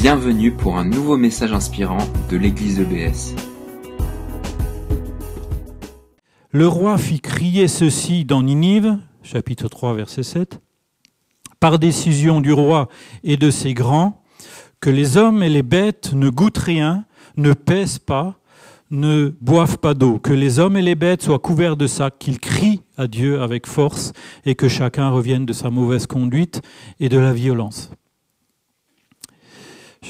Bienvenue 0.00 0.50
pour 0.50 0.78
un 0.78 0.86
nouveau 0.86 1.18
message 1.18 1.52
inspirant 1.52 1.98
de 2.30 2.38
l'église 2.38 2.80
EBS. 2.80 3.34
Le 6.52 6.66
roi 6.66 6.96
fit 6.96 7.20
crier 7.20 7.68
ceci 7.68 8.24
dans 8.24 8.42
Ninive, 8.42 8.96
chapitre 9.22 9.68
3, 9.68 9.92
verset 9.92 10.22
7, 10.22 10.58
par 11.60 11.78
décision 11.78 12.40
du 12.40 12.50
roi 12.50 12.88
et 13.24 13.36
de 13.36 13.50
ses 13.50 13.74
grands, 13.74 14.22
que 14.80 14.88
les 14.88 15.18
hommes 15.18 15.42
et 15.42 15.50
les 15.50 15.62
bêtes 15.62 16.14
ne 16.14 16.30
goûtent 16.30 16.56
rien, 16.56 17.04
ne 17.36 17.52
pèsent 17.52 17.98
pas, 17.98 18.36
ne 18.90 19.34
boivent 19.42 19.76
pas 19.76 19.92
d'eau, 19.92 20.18
que 20.18 20.32
les 20.32 20.60
hommes 20.60 20.78
et 20.78 20.82
les 20.82 20.94
bêtes 20.94 21.24
soient 21.24 21.38
couverts 21.38 21.76
de 21.76 21.86
sacs, 21.86 22.18
qu'ils 22.18 22.40
crient 22.40 22.80
à 22.96 23.06
Dieu 23.06 23.42
avec 23.42 23.66
force 23.66 24.14
et 24.46 24.54
que 24.54 24.66
chacun 24.66 25.10
revienne 25.10 25.44
de 25.44 25.52
sa 25.52 25.68
mauvaise 25.68 26.06
conduite 26.06 26.62
et 27.00 27.10
de 27.10 27.18
la 27.18 27.34
violence. 27.34 27.90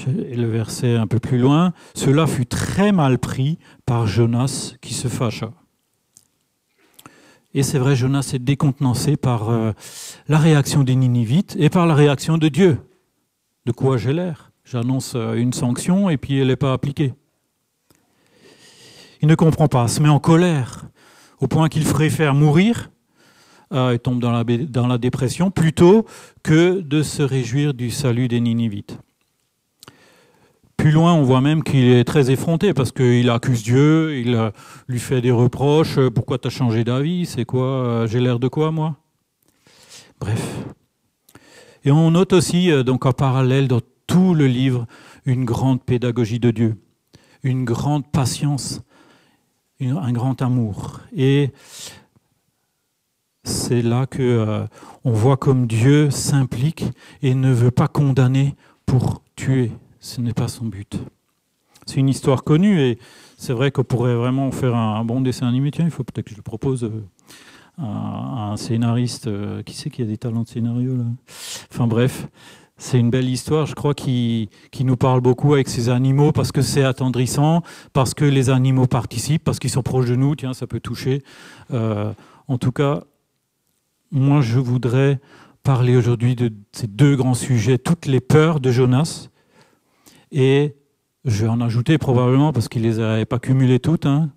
Le 0.06 0.46
verset 0.46 0.96
un 0.96 1.06
peu 1.06 1.18
plus 1.18 1.38
loin, 1.38 1.72
cela 1.94 2.26
fut 2.26 2.46
très 2.46 2.92
mal 2.92 3.18
pris 3.18 3.58
par 3.86 4.06
Jonas 4.06 4.74
qui 4.80 4.94
se 4.94 5.08
fâcha. 5.08 5.52
Et 7.52 7.64
c'est 7.64 7.78
vrai, 7.78 7.96
Jonas 7.96 8.30
est 8.32 8.38
décontenancé 8.38 9.16
par 9.16 9.50
euh, 9.50 9.72
la 10.28 10.38
réaction 10.38 10.84
des 10.84 10.94
Ninivites 10.94 11.56
et 11.58 11.68
par 11.68 11.86
la 11.86 11.94
réaction 11.94 12.38
de 12.38 12.48
Dieu. 12.48 12.78
De 13.66 13.72
quoi 13.72 13.96
j'ai 13.96 14.12
l'air? 14.12 14.52
J'annonce 14.64 15.14
euh, 15.16 15.34
une 15.34 15.52
sanction 15.52 16.08
et 16.08 16.16
puis 16.16 16.38
elle 16.38 16.46
n'est 16.46 16.56
pas 16.56 16.72
appliquée. 16.72 17.12
Il 19.20 19.26
ne 19.26 19.34
comprend 19.34 19.66
pas, 19.66 19.88
se 19.88 20.00
met 20.00 20.08
en 20.08 20.20
colère, 20.20 20.86
au 21.40 21.48
point 21.48 21.68
qu'il 21.68 21.84
faire 21.84 22.34
mourir, 22.34 22.90
euh, 23.72 23.92
et 23.92 23.98
tombe 23.98 24.20
dans 24.20 24.86
la 24.86 24.98
dépression, 24.98 25.50
plutôt 25.50 26.06
que 26.44 26.80
de 26.80 27.02
se 27.02 27.22
réjouir 27.22 27.74
du 27.74 27.90
salut 27.90 28.28
des 28.28 28.40
Ninivites. 28.40 28.98
Plus 30.80 30.90
loin, 30.90 31.14
on 31.14 31.22
voit 31.22 31.40
même 31.40 31.62
qu'il 31.62 31.84
est 31.84 32.04
très 32.04 32.30
effronté 32.30 32.74
parce 32.74 32.90
qu'il 32.92 33.28
accuse 33.30 33.62
Dieu, 33.62 34.18
il 34.18 34.34
euh, 34.34 34.50
lui 34.88 34.98
fait 34.98 35.20
des 35.20 35.30
reproches. 35.30 35.98
Euh, 35.98 36.10
pourquoi 36.10 36.38
tu 36.38 36.48
as 36.48 36.50
changé 36.50 36.84
d'avis? 36.84 37.26
C'est 37.26 37.44
quoi 37.44 38.06
J'ai 38.06 38.20
l'air 38.20 38.38
de 38.38 38.48
quoi, 38.48 38.70
moi? 38.70 38.96
Bref. 40.20 40.64
Et 41.84 41.90
on 41.90 42.10
note 42.10 42.32
aussi, 42.32 42.70
donc 42.84 43.06
en 43.06 43.12
parallèle 43.12 43.68
dans 43.68 43.80
tout 44.06 44.34
le 44.34 44.46
livre, 44.46 44.86
une 45.24 45.44
grande 45.44 45.82
pédagogie 45.82 46.40
de 46.40 46.50
Dieu, 46.50 46.76
une 47.42 47.64
grande 47.64 48.10
patience 48.10 48.80
un 49.88 50.12
grand 50.12 50.42
amour. 50.42 51.00
Et 51.16 51.50
c'est 53.44 53.82
là 53.82 54.06
que 54.06 54.22
euh, 54.22 54.66
on 55.04 55.12
voit 55.12 55.36
comme 55.36 55.66
Dieu 55.66 56.10
s'implique 56.10 56.84
et 57.22 57.34
ne 57.34 57.52
veut 57.52 57.70
pas 57.70 57.88
condamner 57.88 58.54
pour 58.86 59.22
tuer. 59.36 59.72
Ce 60.00 60.20
n'est 60.20 60.32
pas 60.32 60.48
son 60.48 60.66
but. 60.66 60.98
C'est 61.86 61.96
une 61.96 62.08
histoire 62.08 62.42
connue 62.42 62.80
et 62.80 62.98
c'est 63.36 63.52
vrai 63.52 63.70
qu'on 63.70 63.84
pourrait 63.84 64.14
vraiment 64.14 64.50
faire 64.50 64.74
un, 64.74 65.04
bon 65.04 65.20
dessin 65.20 65.46
animé. 65.46 65.70
Tiens, 65.70 65.84
il 65.84 65.90
faut 65.90 66.04
peut-être 66.04 66.26
que 66.26 66.32
je 66.32 66.36
le 66.36 66.42
propose 66.42 66.84
euh, 66.84 67.04
à, 67.78 68.52
un 68.52 68.56
scénariste. 68.56 69.26
Euh, 69.26 69.62
qui 69.62 69.74
sait 69.74 69.90
qui 69.90 70.02
a 70.02 70.06
des 70.06 70.16
talents 70.16 70.42
de 70.42 70.48
scénario 70.48 70.96
là? 70.96 71.04
Enfin 71.70 71.86
bref, 71.86 72.28
c'est 72.80 72.98
une 72.98 73.10
belle 73.10 73.28
histoire, 73.28 73.66
je 73.66 73.74
crois, 73.74 73.92
qui, 73.92 74.48
nous 74.80 74.96
parle 74.96 75.20
beaucoup 75.20 75.52
avec 75.52 75.68
ces 75.68 75.90
animaux 75.90 76.32
parce 76.32 76.50
que 76.50 76.62
c'est 76.62 76.82
attendrissant, 76.82 77.62
parce 77.92 78.14
que 78.14 78.24
les 78.24 78.48
animaux 78.48 78.86
participent, 78.86 79.44
parce 79.44 79.58
qu'ils 79.58 79.70
sont 79.70 79.82
proches 79.82 80.08
de 80.08 80.16
nous. 80.16 80.34
Tiens, 80.34 80.54
ça 80.54 80.66
peut 80.66 80.80
toucher. 80.80 81.22
Euh, 81.72 82.12
en 82.48 82.56
tout 82.56 82.72
cas, 82.72 83.04
moi, 84.10 84.40
je 84.40 84.58
voudrais 84.58 85.20
parler 85.62 85.94
aujourd'hui 85.94 86.34
de 86.34 86.50
ces 86.72 86.86
deux 86.86 87.16
grands 87.16 87.34
sujets, 87.34 87.76
toutes 87.76 88.06
les 88.06 88.20
peurs 88.20 88.60
de 88.60 88.70
Jonas. 88.70 89.28
Et 90.32 90.74
je 91.24 91.44
vais 91.44 91.50
en 91.50 91.60
ajouter 91.60 91.98
probablement 91.98 92.52
parce 92.52 92.68
qu'il 92.68 92.82
les 92.82 92.98
avait 92.98 93.24
pas 93.24 93.38
cumulées 93.38 93.80
toutes, 93.80 94.06
hein, 94.06 94.30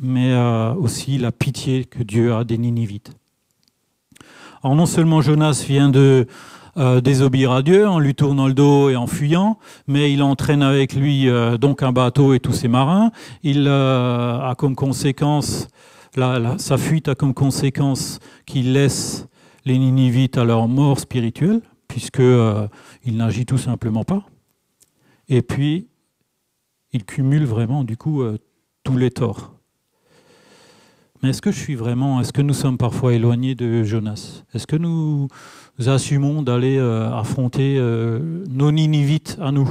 mais 0.00 0.32
euh, 0.32 0.74
aussi 0.74 1.18
la 1.18 1.32
pitié 1.32 1.84
que 1.84 2.02
Dieu 2.02 2.34
a 2.34 2.44
des 2.44 2.58
Ninivites. 2.58 3.12
Alors 4.62 4.76
non 4.76 4.86
seulement 4.86 5.20
Jonas 5.20 5.64
vient 5.66 5.88
de 5.88 6.26
euh, 6.76 7.00
désobéir 7.00 7.52
à 7.52 7.62
Dieu 7.62 7.88
en 7.88 7.98
lui 7.98 8.14
tournant 8.14 8.46
le 8.46 8.54
dos 8.54 8.90
et 8.90 8.96
en 8.96 9.06
fuyant, 9.06 9.58
mais 9.86 10.12
il 10.12 10.22
entraîne 10.22 10.62
avec 10.62 10.94
lui 10.94 11.28
euh, 11.28 11.56
donc 11.56 11.82
un 11.82 11.92
bateau 11.92 12.34
et 12.34 12.40
tous 12.40 12.52
ses 12.52 12.68
marins. 12.68 13.10
Il 13.42 13.68
a 13.68 14.54
comme 14.56 14.76
conséquence, 14.76 15.68
sa 16.58 16.78
fuite 16.78 17.08
a 17.08 17.14
comme 17.14 17.34
conséquence 17.34 18.18
qu'il 18.44 18.72
laisse 18.74 19.26
les 19.64 19.78
Ninivites 19.78 20.38
à 20.38 20.44
leur 20.44 20.68
mort 20.68 21.00
spirituelle, 21.00 21.62
puisqu'il 21.88 23.16
n'agit 23.16 23.46
tout 23.46 23.58
simplement 23.58 24.04
pas. 24.04 24.22
Et 25.28 25.42
puis, 25.42 25.88
il 26.92 27.04
cumule 27.04 27.44
vraiment 27.44 27.84
du 27.84 27.96
coup 27.96 28.22
tous 28.84 28.96
les 28.96 29.10
torts. 29.10 29.56
Mais 31.22 31.30
est-ce 31.30 31.40
que 31.40 31.50
je 31.50 31.58
suis 31.58 31.74
vraiment, 31.74 32.20
est-ce 32.20 32.32
que 32.32 32.42
nous 32.42 32.54
sommes 32.54 32.76
parfois 32.76 33.14
éloignés 33.14 33.54
de 33.54 33.82
Jonas? 33.82 34.42
Est-ce 34.54 34.66
que 34.66 34.76
nous 34.76 35.28
assumons 35.86 36.42
d'aller 36.42 36.76
euh, 36.76 37.12
affronter 37.12 37.76
euh, 37.78 38.44
nos 38.48 38.70
Ninivites 38.70 39.38
à 39.40 39.50
nous? 39.50 39.68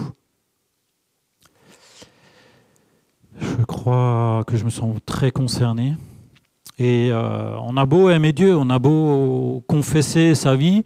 Je 3.39 3.63
crois 3.65 4.43
que 4.47 4.57
je 4.57 4.65
me 4.65 4.69
sens 4.69 4.97
très 5.05 5.31
concerné. 5.31 5.95
Et 6.79 7.09
euh, 7.11 7.55
on 7.59 7.77
a 7.77 7.85
beau 7.85 8.09
aimer 8.09 8.33
Dieu, 8.33 8.55
on 8.55 8.69
a 8.69 8.79
beau 8.79 9.63
confesser 9.67 10.35
sa 10.35 10.55
vie, 10.55 10.83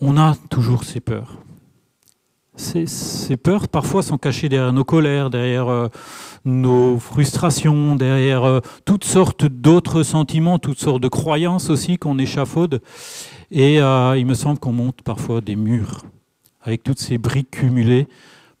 on 0.00 0.16
a 0.16 0.36
toujours 0.50 0.84
ces 0.84 1.00
peurs. 1.00 1.38
Ces, 2.56 3.36
peurs 3.36 3.68
parfois 3.68 4.02
sont 4.02 4.18
cachées 4.18 4.48
derrière 4.48 4.72
nos 4.72 4.84
colères, 4.84 5.30
derrière 5.30 5.90
nos 6.46 6.98
frustrations, 6.98 7.96
derrière 7.96 8.44
euh, 8.44 8.60
toutes 8.84 9.04
sortes 9.04 9.44
d'autres 9.44 10.02
sentiments, 10.02 10.58
toutes 10.58 10.78
sortes 10.78 11.02
de 11.02 11.08
croyances 11.08 11.68
aussi 11.68 11.98
qu'on 11.98 12.18
échafaude. 12.18 12.80
Et 13.50 13.82
euh, 13.82 14.16
il 14.16 14.26
me 14.26 14.34
semble 14.34 14.58
qu'on 14.58 14.72
monte 14.72 15.02
parfois 15.02 15.40
des 15.40 15.56
murs 15.56 16.02
avec 16.62 16.82
toutes 16.82 17.00
ces 17.00 17.18
briques 17.18 17.50
cumulées. 17.50 18.06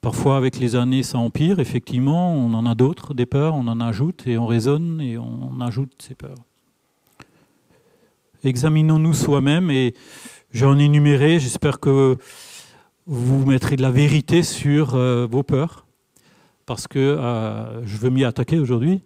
Parfois, 0.00 0.36
avec 0.36 0.58
les 0.58 0.76
années, 0.76 1.02
ça 1.02 1.18
empire. 1.18 1.58
Effectivement, 1.58 2.34
on 2.34 2.54
en 2.54 2.66
a 2.66 2.74
d'autres, 2.74 3.14
des 3.14 3.26
peurs, 3.26 3.54
on 3.54 3.66
en 3.66 3.80
ajoute 3.80 4.26
et 4.26 4.36
on 4.36 4.46
raisonne 4.46 5.00
et 5.00 5.16
on 5.18 5.60
ajoute 5.60 5.92
ces 5.98 6.14
peurs. 6.14 6.36
Examinons-nous 8.44 9.14
soi-même 9.14 9.70
et 9.70 9.94
j'en 10.52 10.78
ai 10.78 10.84
énuméré. 10.84 11.40
J'espère 11.40 11.80
que 11.80 12.16
vous 13.06 13.46
mettrez 13.46 13.76
de 13.76 13.82
la 13.82 13.90
vérité 13.90 14.42
sur 14.42 14.94
euh, 14.94 15.26
vos 15.30 15.42
peurs 15.42 15.86
parce 16.66 16.88
que 16.88 16.98
euh, 16.98 17.84
je 17.86 17.96
veux 17.96 18.10
m'y 18.10 18.24
attaquer 18.24 18.58
aujourd'hui. 18.58 19.02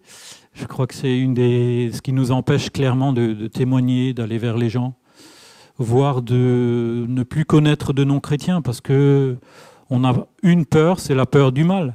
Je 0.55 0.65
crois 0.65 0.87
que 0.87 0.95
c'est 0.95 1.17
une 1.17 1.35
des 1.35 1.91
ce 1.93 2.01
qui 2.01 2.13
nous 2.13 2.33
empêche 2.33 2.71
clairement 2.71 3.13
de, 3.13 3.47
témoigner, 3.47 4.15
d'aller 4.15 4.39
vers 4.39 4.57
les 4.57 4.71
gens, 4.71 4.95
voire 5.77 6.23
de 6.23 7.05
ne 7.07 7.23
plus 7.23 7.45
connaître 7.45 7.93
de 7.93 8.03
non-chrétiens, 8.03 8.63
parce 8.63 8.81
que 8.81 9.37
on 9.91 10.05
a 10.05 10.27
une 10.43 10.65
peur, 10.65 10.99
c'est 10.99 11.15
la 11.15 11.27
peur 11.27 11.53
du 11.53 11.65
mal. 11.65 11.95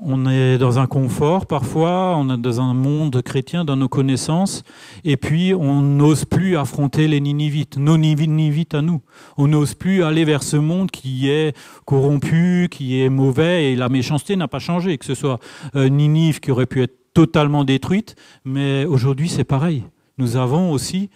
On 0.00 0.30
est 0.30 0.58
dans 0.58 0.78
un 0.78 0.86
confort 0.86 1.46
parfois, 1.46 2.14
on 2.16 2.32
est 2.32 2.38
dans 2.38 2.60
un 2.60 2.72
monde 2.72 3.20
chrétien, 3.20 3.64
dans 3.64 3.74
nos 3.74 3.88
connaissances, 3.88 4.62
et 5.02 5.16
puis 5.16 5.54
on 5.54 5.80
n'ose 5.80 6.24
plus 6.24 6.56
affronter 6.56 7.08
les 7.08 7.20
Ninivites, 7.20 7.78
nos 7.78 7.98
Ninivites 7.98 8.74
à 8.74 8.82
nous. 8.82 9.02
On 9.36 9.48
n'ose 9.48 9.74
plus 9.74 10.04
aller 10.04 10.24
vers 10.24 10.44
ce 10.44 10.56
monde 10.56 10.92
qui 10.92 11.28
est 11.28 11.56
corrompu, 11.84 12.68
qui 12.70 13.00
est 13.00 13.08
mauvais, 13.08 13.72
et 13.72 13.76
la 13.76 13.88
méchanceté 13.88 14.36
n'a 14.36 14.46
pas 14.46 14.60
changé, 14.60 14.98
que 14.98 15.04
ce 15.04 15.16
soit 15.16 15.40
euh, 15.74 15.88
Ninive 15.88 16.38
qui 16.38 16.52
aurait 16.52 16.66
pu 16.66 16.80
être 16.80 17.12
totalement 17.12 17.64
détruite, 17.64 18.14
mais 18.44 18.84
aujourd'hui 18.84 19.28
c'est 19.28 19.42
pareil. 19.42 19.82
Nous 20.16 20.36
avons 20.36 20.70
aussi 20.70 21.10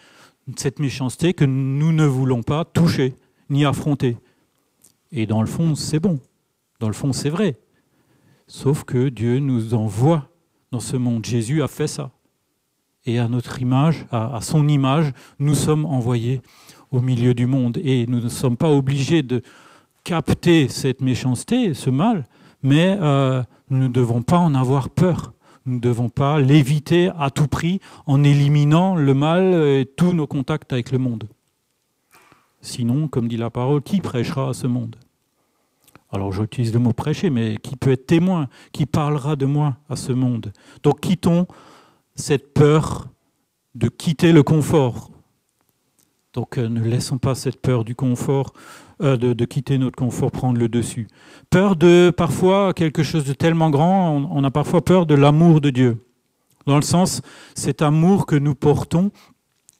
cette 0.56 0.81
méchanceté 0.81 1.34
que 1.34 1.44
nous 1.44 1.93
ne 1.93 2.04
voulons 2.04 2.43
pas 2.43 2.64
toucher 2.64 3.14
ni 3.49 3.64
affronter. 3.64 4.17
Et 5.12 5.26
dans 5.26 5.40
le 5.40 5.46
fond, 5.46 5.76
c'est 5.76 6.00
bon. 6.00 6.19
Dans 6.81 6.88
le 6.88 6.94
fond, 6.94 7.12
c'est 7.12 7.31
vrai. 7.31 7.62
Sauf 8.46 8.84
que 8.84 9.08
Dieu 9.08 9.38
nous 9.38 9.74
envoie 9.74 10.28
dans 10.70 10.80
ce 10.80 10.96
monde. 10.96 11.24
Jésus 11.24 11.62
a 11.62 11.68
fait 11.68 11.86
ça. 11.86 12.10
Et 13.04 13.18
à 13.18 13.28
notre 13.28 13.60
image, 13.60 14.06
à, 14.10 14.40
son 14.40 14.68
image, 14.68 15.12
nous 15.38 15.54
sommes 15.54 15.84
envoyés 15.84 16.40
au 16.90 17.00
milieu 17.00 17.34
du 17.34 17.46
monde. 17.46 17.78
Et 17.82 18.06
nous 18.06 18.20
ne 18.20 18.28
sommes 18.28 18.56
pas 18.56 18.70
obligés 18.70 19.22
de 19.22 19.42
capter 20.04 20.68
cette 20.68 21.00
méchanceté, 21.00 21.74
ce 21.74 21.90
mal, 21.90 22.26
mais 22.62 22.96
euh, 23.00 23.42
nous 23.70 23.78
ne 23.78 23.88
devons 23.88 24.22
pas 24.22 24.38
en 24.38 24.54
avoir 24.54 24.88
peur. 24.90 25.32
Nous 25.64 25.76
ne 25.76 25.80
devons 25.80 26.08
pas 26.08 26.40
l'éviter 26.40 27.10
à 27.18 27.30
tout 27.30 27.46
prix 27.46 27.80
en 28.06 28.24
éliminant 28.24 28.96
le 28.96 29.14
mal 29.14 29.54
et 29.54 29.86
tous 29.96 30.12
nos 30.12 30.26
contacts 30.26 30.72
avec 30.72 30.90
le 30.90 30.98
monde. 30.98 31.28
Sinon, 32.60 33.08
comme 33.08 33.28
dit 33.28 33.36
la 33.36 33.50
parole, 33.50 33.82
qui 33.82 34.00
prêchera 34.00 34.50
à 34.50 34.54
ce 34.54 34.66
monde? 34.66 34.96
Alors 36.12 36.31
j'utilise 36.31 36.73
le 36.75 36.79
mot 36.79 36.93
prêcher, 36.93 37.31
mais 37.31 37.56
qui 37.56 37.76
peut 37.76 37.91
être 37.91 38.06
témoin, 38.06 38.49
qui 38.73 38.85
parlera 38.85 39.35
de 39.35 39.47
moi 39.47 39.79
à 39.88 39.97
ce 39.97 40.12
monde. 40.12 40.53
Donc 40.82 41.00
quittons 41.00 41.47
cette 42.14 42.53
peur 42.53 43.09
de 43.75 43.88
quitter 43.88 44.32
le 44.32 44.43
confort. 44.43 45.11
Donc 46.35 46.59
euh, 46.59 46.69
ne 46.69 46.82
laissons 46.82 47.19
pas 47.19 47.35
cette 47.35 47.61
peur 47.61 47.85
du 47.85 47.94
confort, 47.94 48.53
euh, 49.00 49.17
de, 49.17 49.44
quitter 49.47 49.79
notre 49.79 49.97
confort, 49.97 50.31
prendre 50.31 50.59
le 50.59 50.69
dessus. 50.69 51.09
Peur 51.49 51.76
de 51.76 52.12
parfois 52.14 52.75
quelque 52.75 53.03
chose 53.03 53.25
de 53.25 53.32
tellement 53.32 53.70
grand, 53.70 54.29
on, 54.31 54.44
a 54.44 54.50
parfois 54.50 54.85
peur 54.85 55.06
de 55.06 55.14
l'amour 55.14 55.61
de 55.61 55.70
Dieu. 55.70 56.06
Dans 56.67 56.76
le 56.76 56.82
sens, 56.82 57.23
cet 57.55 57.82
amour 57.82 58.26
que 58.26 58.37
nous 58.37 58.55
portons 58.55 59.11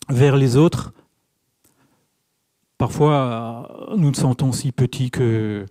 vers 0.08 0.37
les 0.37 0.56
autres, 0.56 0.93
parfois 2.76 3.87
nous 3.96 4.08
nous 4.08 4.14
sentons 4.14 4.52
si 4.52 4.73
petits 4.73 5.11
que 5.11 5.67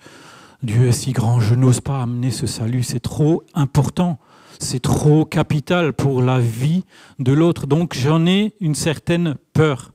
Dieu 0.64 0.88
est 0.88 0.92
si 0.92 1.12
grand, 1.12 1.40
je 1.40 1.56
n'ose 1.56 1.82
pas 1.82 2.02
amener 2.02 2.32
ce 2.32 2.48
salut, 2.48 2.84
c'est 2.84 3.00
trop 3.00 3.44
important 3.54 4.20
c'est 4.62 4.80
trop 4.80 5.26
capital 5.26 5.94
pour 5.94 6.22
la 6.22 6.40
vie 6.40 6.84
de 7.20 7.34
l'autre. 7.34 7.68
Donc 7.68 7.96
j'en 7.96 8.26
ai 8.26 8.54
une 8.60 8.76
certaine 8.76 9.36
peur. 9.54 9.92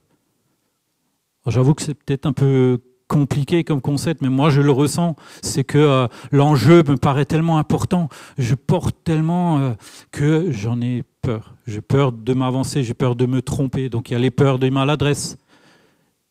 J'avoue 1.46 1.74
que 1.74 1.82
c'est 1.82 1.94
peut-être 1.94 2.26
un 2.26 2.32
peu 2.32 2.80
compliqué 3.08 3.62
comme 3.62 3.80
concept, 3.80 4.20
mais 4.20 4.28
moi 4.28 4.50
je 4.50 4.60
le 4.60 4.72
ressens, 4.72 5.14
c'est 5.40 5.62
que 5.62 5.78
euh, 5.78 6.08
l'enjeu 6.32 6.82
me 6.82 6.96
paraît 6.96 7.24
tellement 7.24 7.58
important, 7.58 8.08
je 8.36 8.56
porte 8.56 8.96
tellement 9.04 9.60
euh, 9.60 9.74
que 10.10 10.50
j'en 10.50 10.80
ai 10.80 11.04
peur. 11.22 11.54
J'ai 11.68 11.80
peur 11.80 12.10
de 12.10 12.34
m'avancer, 12.34 12.82
j'ai 12.82 12.94
peur 12.94 13.14
de 13.14 13.26
me 13.26 13.42
tromper. 13.42 13.88
Donc 13.88 14.10
il 14.10 14.14
y 14.14 14.16
a 14.16 14.18
les 14.18 14.32
peurs 14.32 14.58
de 14.58 14.68
maladresse, 14.70 15.38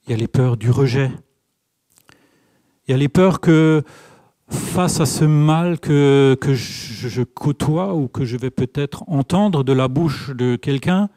il 0.05 0.11
y 0.11 0.13
a 0.13 0.17
les 0.17 0.27
peurs 0.27 0.57
du 0.57 0.69
rejet, 0.69 1.11
il 2.87 2.91
y 2.91 2.93
a 2.93 2.97
les 2.97 3.07
peurs 3.07 3.39
que 3.39 3.81
face 4.49 4.99
à 4.99 5.05
ce 5.05 5.25
mal 5.25 5.79
que, 5.79 6.37
je, 6.53 7.23
côtoie 7.23 7.95
ou 7.95 8.07
que 8.07 8.25
je 8.25 8.37
vais 8.37 8.51
peut-être 8.51 9.03
entendre 9.07 9.63
de 9.63 9.73
la 9.73 9.87
bouche 9.87 10.31
de 10.31 10.55
quelqu'un, 10.55 11.09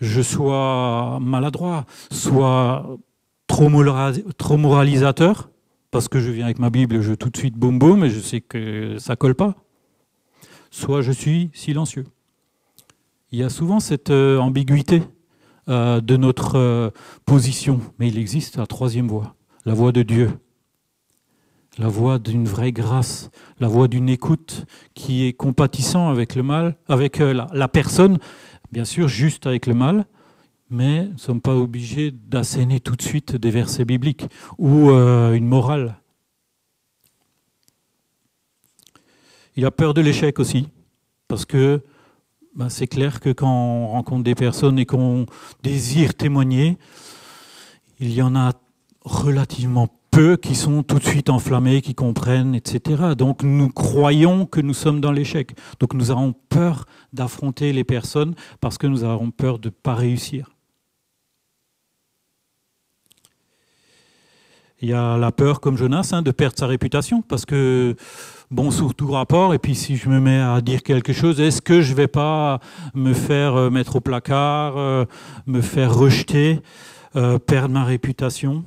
je 0.00 0.22
sois 0.22 1.18
maladroit, 1.20 1.86
soit 2.10 2.98
trop, 3.46 3.68
moralisateur, 3.68 5.50
parce 5.90 6.08
que 6.08 6.20
je 6.20 6.30
viens 6.30 6.44
avec 6.44 6.58
ma 6.58 6.70
Bible, 6.70 7.00
je 7.00 7.14
tout 7.14 7.30
de 7.30 7.36
suite 7.36 7.54
boum 7.54 7.78
boum, 7.78 8.04
et 8.04 8.10
je 8.10 8.20
sais 8.20 8.40
que 8.40 8.98
ça 8.98 9.16
colle 9.16 9.34
pas, 9.34 9.54
soit 10.70 11.02
je 11.02 11.12
suis 11.12 11.50
silencieux. 11.54 12.04
Il 13.32 13.38
y 13.40 13.42
a 13.42 13.48
souvent 13.48 13.80
cette 13.80 14.10
euh, 14.10 14.38
ambiguïté 14.38 15.02
euh, 15.68 16.00
de 16.00 16.16
notre 16.16 16.56
euh, 16.56 16.90
position, 17.24 17.80
mais 17.98 18.08
il 18.08 18.18
existe 18.18 18.56
la 18.56 18.66
troisième 18.66 19.08
voie, 19.08 19.34
la 19.64 19.74
voie 19.74 19.90
de 19.90 20.02
Dieu, 20.02 20.30
la 21.78 21.88
voix 21.88 22.18
d'une 22.18 22.46
vraie 22.46 22.72
grâce, 22.72 23.30
la 23.60 23.68
voix 23.68 23.88
d'une 23.88 24.08
écoute 24.08 24.66
qui 24.94 25.26
est 25.26 25.32
compatissant 25.32 26.08
avec 26.08 26.34
le 26.34 26.42
mal, 26.42 26.76
avec 26.88 27.20
euh, 27.20 27.46
la, 27.52 27.68
personne, 27.68 28.18
bien 28.72 28.84
sûr 28.84 29.08
juste 29.08 29.46
avec 29.46 29.66
le 29.66 29.74
mal, 29.74 30.06
mais 30.70 31.04
nous 31.04 31.12
ne 31.12 31.18
sommes 31.18 31.40
pas 31.40 31.54
obligés 31.54 32.10
d'asséner 32.10 32.80
tout 32.80 32.96
de 32.96 33.02
suite 33.02 33.36
des 33.36 33.50
versets 33.50 33.84
bibliques 33.84 34.26
ou 34.58 34.90
euh, 34.90 35.34
une 35.34 35.46
morale. 35.46 36.00
Il 39.54 39.64
a 39.64 39.70
peur 39.70 39.94
de 39.94 40.00
l'échec 40.00 40.38
aussi, 40.38 40.68
parce 41.28 41.44
que 41.44 41.82
ben, 42.54 42.68
c'est 42.68 42.86
clair 42.86 43.20
que 43.20 43.30
quand 43.30 43.50
on 43.50 43.88
rencontre 43.88 44.24
des 44.24 44.34
personnes 44.34 44.78
et 44.78 44.86
qu'on 44.86 45.26
désire 45.62 46.14
témoigner, 46.14 46.78
il 48.00 48.12
y 48.12 48.22
en 48.22 48.34
a 48.34 48.52
relativement 49.02 49.88
qui 50.40 50.54
sont 50.54 50.82
tout 50.82 50.98
de 50.98 51.04
suite 51.04 51.28
enflammés, 51.28 51.82
qui 51.82 51.94
comprennent, 51.94 52.54
etc. 52.54 53.14
Donc 53.18 53.42
nous 53.42 53.68
croyons 53.68 54.46
que 54.46 54.62
nous 54.62 54.72
sommes 54.72 55.00
dans 55.00 55.12
l'échec. 55.12 55.54
Donc 55.78 55.92
nous 55.92 56.10
avons 56.10 56.32
peur 56.48 56.86
d'affronter 57.12 57.72
les 57.74 57.84
personnes 57.84 58.34
parce 58.60 58.78
que 58.78 58.86
nous 58.86 59.04
avons 59.04 59.30
peur 59.30 59.58
de 59.58 59.68
ne 59.68 59.74
pas 59.74 59.94
réussir. 59.94 60.50
Il 64.80 64.88
y 64.88 64.94
a 64.94 65.18
la 65.18 65.32
peur, 65.32 65.60
comme 65.60 65.76
Jonas, 65.76 66.10
hein, 66.12 66.22
de 66.22 66.30
perdre 66.30 66.58
sa 66.58 66.66
réputation, 66.66 67.22
parce 67.22 67.46
que, 67.46 67.96
bon, 68.50 68.70
sous 68.70 68.92
tout 68.92 69.10
rapport, 69.10 69.54
et 69.54 69.58
puis 69.58 69.74
si 69.74 69.96
je 69.96 70.10
me 70.10 70.20
mets 70.20 70.40
à 70.40 70.60
dire 70.60 70.82
quelque 70.82 71.14
chose, 71.14 71.40
est-ce 71.40 71.62
que 71.62 71.80
je 71.80 71.92
ne 71.92 71.96
vais 71.96 72.08
pas 72.08 72.60
me 72.94 73.14
faire 73.14 73.56
euh, 73.56 73.70
mettre 73.70 73.96
au 73.96 74.00
placard, 74.00 74.76
euh, 74.76 75.06
me 75.46 75.62
faire 75.62 75.94
rejeter, 75.94 76.60
euh, 77.16 77.38
perdre 77.38 77.72
ma 77.72 77.84
réputation? 77.84 78.64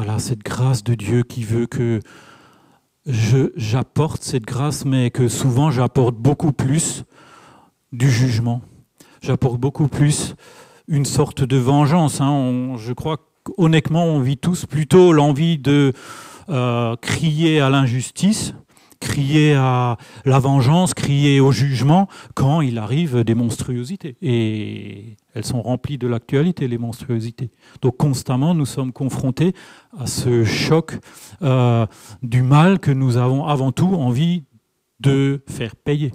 Voilà, 0.00 0.20
cette 0.20 0.44
grâce 0.44 0.84
de 0.84 0.94
Dieu 0.94 1.24
qui 1.24 1.42
veut 1.42 1.66
que 1.66 1.98
j'apporte 3.04 4.22
cette 4.22 4.44
grâce, 4.44 4.84
mais 4.84 5.10
que 5.10 5.26
souvent 5.26 5.72
j'apporte 5.72 6.14
beaucoup 6.14 6.52
plus 6.52 7.02
du 7.90 8.08
jugement. 8.08 8.62
J'apporte 9.22 9.58
beaucoup 9.58 9.88
plus 9.88 10.36
une 10.86 11.04
sorte 11.04 11.42
de 11.42 11.56
vengeance. 11.56 12.20
Hein. 12.20 12.76
je 12.76 12.92
crois 12.92 13.16
qu'honnêtement, 13.42 14.04
on 14.04 14.20
vit 14.20 14.36
tous 14.36 14.66
plutôt 14.66 15.12
l'envie 15.12 15.58
de 15.58 15.92
euh, 16.48 16.94
crier 17.02 17.58
à 17.58 17.68
l'injustice 17.68 18.54
crier 19.00 19.54
à 19.54 19.96
la 20.24 20.38
vengeance, 20.38 20.94
crier 20.94 21.40
au 21.40 21.52
jugement 21.52 22.08
quand 22.34 22.60
il 22.60 22.78
arrive 22.78 23.24
des 23.24 23.34
monstruosités. 23.34 24.16
Et 24.22 25.16
elles 25.34 25.44
sont 25.44 25.62
remplies 25.62 25.98
de 25.98 26.06
l'actualité, 26.06 26.68
les 26.68 26.78
monstruosités. 26.78 27.50
Donc 27.82 27.96
constamment, 27.96 28.54
nous 28.54 28.66
sommes 28.66 28.92
confrontés 28.92 29.54
à 29.98 30.06
ce 30.06 30.44
choc 30.44 30.98
euh, 31.42 31.86
du 32.22 32.42
mal 32.42 32.78
que 32.78 32.90
nous 32.90 33.16
avons 33.16 33.46
avant 33.46 33.72
tout 33.72 33.94
envie 33.94 34.44
de 35.00 35.42
faire 35.46 35.76
payer. 35.76 36.12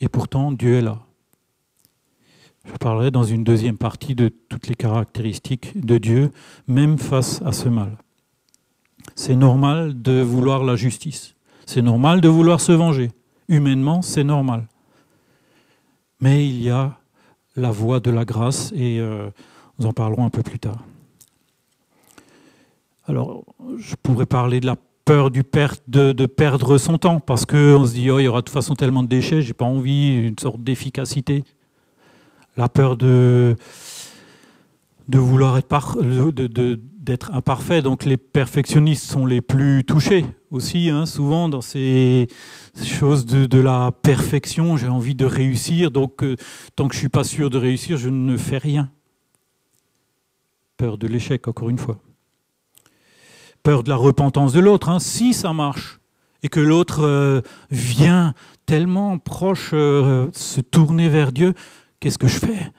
Et 0.00 0.08
pourtant, 0.08 0.52
Dieu 0.52 0.74
est 0.74 0.82
là. 0.82 0.98
Je 2.64 2.72
parlerai 2.72 3.10
dans 3.10 3.24
une 3.24 3.42
deuxième 3.42 3.78
partie 3.78 4.14
de 4.14 4.28
toutes 4.28 4.68
les 4.68 4.74
caractéristiques 4.74 5.84
de 5.84 5.98
Dieu, 5.98 6.30
même 6.68 6.98
face 6.98 7.42
à 7.42 7.52
ce 7.52 7.68
mal. 7.68 7.96
C'est 9.14 9.36
normal 9.36 10.00
de 10.00 10.20
vouloir 10.20 10.64
la 10.64 10.76
justice. 10.76 11.34
C'est 11.66 11.82
normal 11.82 12.20
de 12.20 12.28
vouloir 12.28 12.60
se 12.60 12.72
venger. 12.72 13.10
Humainement, 13.48 14.02
c'est 14.02 14.24
normal. 14.24 14.66
Mais 16.20 16.46
il 16.46 16.62
y 16.62 16.70
a 16.70 16.98
la 17.56 17.70
voie 17.70 18.00
de 18.00 18.10
la 18.10 18.24
grâce 18.24 18.72
et 18.74 18.98
euh, 19.00 19.28
nous 19.78 19.86
en 19.86 19.92
parlerons 19.92 20.24
un 20.24 20.30
peu 20.30 20.42
plus 20.42 20.58
tard. 20.58 20.78
Alors, 23.06 23.44
je 23.78 23.94
pourrais 24.00 24.26
parler 24.26 24.60
de 24.60 24.66
la 24.66 24.76
peur 25.04 25.30
de, 25.30 26.12
de, 26.12 26.26
perdre 26.26 26.78
son 26.78 26.96
temps 26.98 27.18
parce 27.18 27.44
qu'on 27.44 27.84
se 27.84 27.92
dit 27.92 28.10
oh, 28.10 28.20
il 28.20 28.24
y 28.24 28.28
aura 28.28 28.40
de 28.40 28.44
toute 28.44 28.54
façon 28.54 28.74
tellement 28.74 29.02
de 29.02 29.08
déchets, 29.08 29.42
j'ai 29.42 29.52
pas 29.52 29.64
envie, 29.64 30.14
une 30.14 30.38
sorte 30.38 30.62
d'efficacité. 30.62 31.44
La 32.56 32.68
peur 32.68 32.96
de, 32.96 33.56
de 35.08 35.18
vouloir 35.18 35.58
être 35.58 35.68
par, 35.68 35.96
d'être 37.02 37.34
imparfait. 37.34 37.82
Donc 37.82 38.04
les 38.04 38.16
perfectionnistes 38.16 39.04
sont 39.04 39.26
les 39.26 39.40
plus 39.40 39.84
touchés 39.84 40.24
aussi, 40.50 40.90
hein, 40.90 41.06
souvent 41.06 41.48
dans 41.48 41.60
ces 41.60 42.28
choses 42.82 43.26
de, 43.26 43.58
la 43.58 43.90
perfection. 43.90 44.76
J'ai 44.76 44.88
envie 44.88 45.14
de 45.14 45.24
réussir, 45.24 45.90
donc 45.90 46.22
euh, 46.22 46.36
tant 46.76 46.88
que 46.88 46.94
je 46.94 47.00
suis 47.00 47.08
pas 47.08 47.24
sûr 47.24 47.50
de 47.50 47.58
réussir, 47.58 47.96
je 47.96 48.08
ne 48.08 48.36
fais 48.36 48.58
rien. 48.58 48.90
Peur 50.76 50.98
de 50.98 51.06
l'échec, 51.06 51.48
encore 51.48 51.70
une 51.70 51.78
fois. 51.78 51.98
Peur 53.62 53.82
de 53.82 53.88
la 53.88 53.96
repentance 53.96 54.52
de 54.52 54.60
l'autre. 54.60 54.88
Hein. 54.88 54.98
Si 54.98 55.32
ça 55.32 55.52
marche 55.52 56.00
et 56.42 56.48
que 56.48 56.60
l'autre 56.60 57.02
euh, 57.04 57.40
vient 57.70 58.34
tellement 58.66 59.18
proche 59.18 59.70
euh, 59.72 60.28
se 60.32 60.60
tourner 60.60 61.08
vers 61.08 61.32
Dieu, 61.32 61.54
qu'est-ce 62.00 62.18
que 62.18 62.28
je 62.28 62.38
fais? 62.38 62.72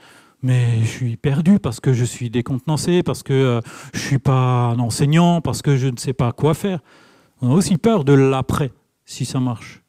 Mais 0.43 0.81
je 0.81 0.87
suis 0.87 1.15
perdu 1.15 1.57
parce 1.57 1.79
que 1.79 1.93
je 1.93 2.03
suis 2.03 2.29
décontenancé, 2.29 3.01
parce 3.01 3.23
que 3.23 3.33
euh, 3.33 3.61
je 3.93 3.99
ne 3.99 4.05
suis 4.05 4.19
pas 4.19 4.73
un 4.73 4.79
enseignant, 4.79 5.39
parce 5.39 5.61
que 5.61 5.77
je 5.77 5.87
ne 5.87 5.97
sais 5.97 6.11
pas 6.11 6.33
quoi 6.33 6.53
faire. 6.53 6.79
On 7.41 7.51
a 7.51 7.53
aussi 7.53 7.77
peur 7.77 8.03
de 8.03 8.13
l'après, 8.13 8.71
si 9.05 9.25
ça 9.25 9.39
marche. 9.39 9.81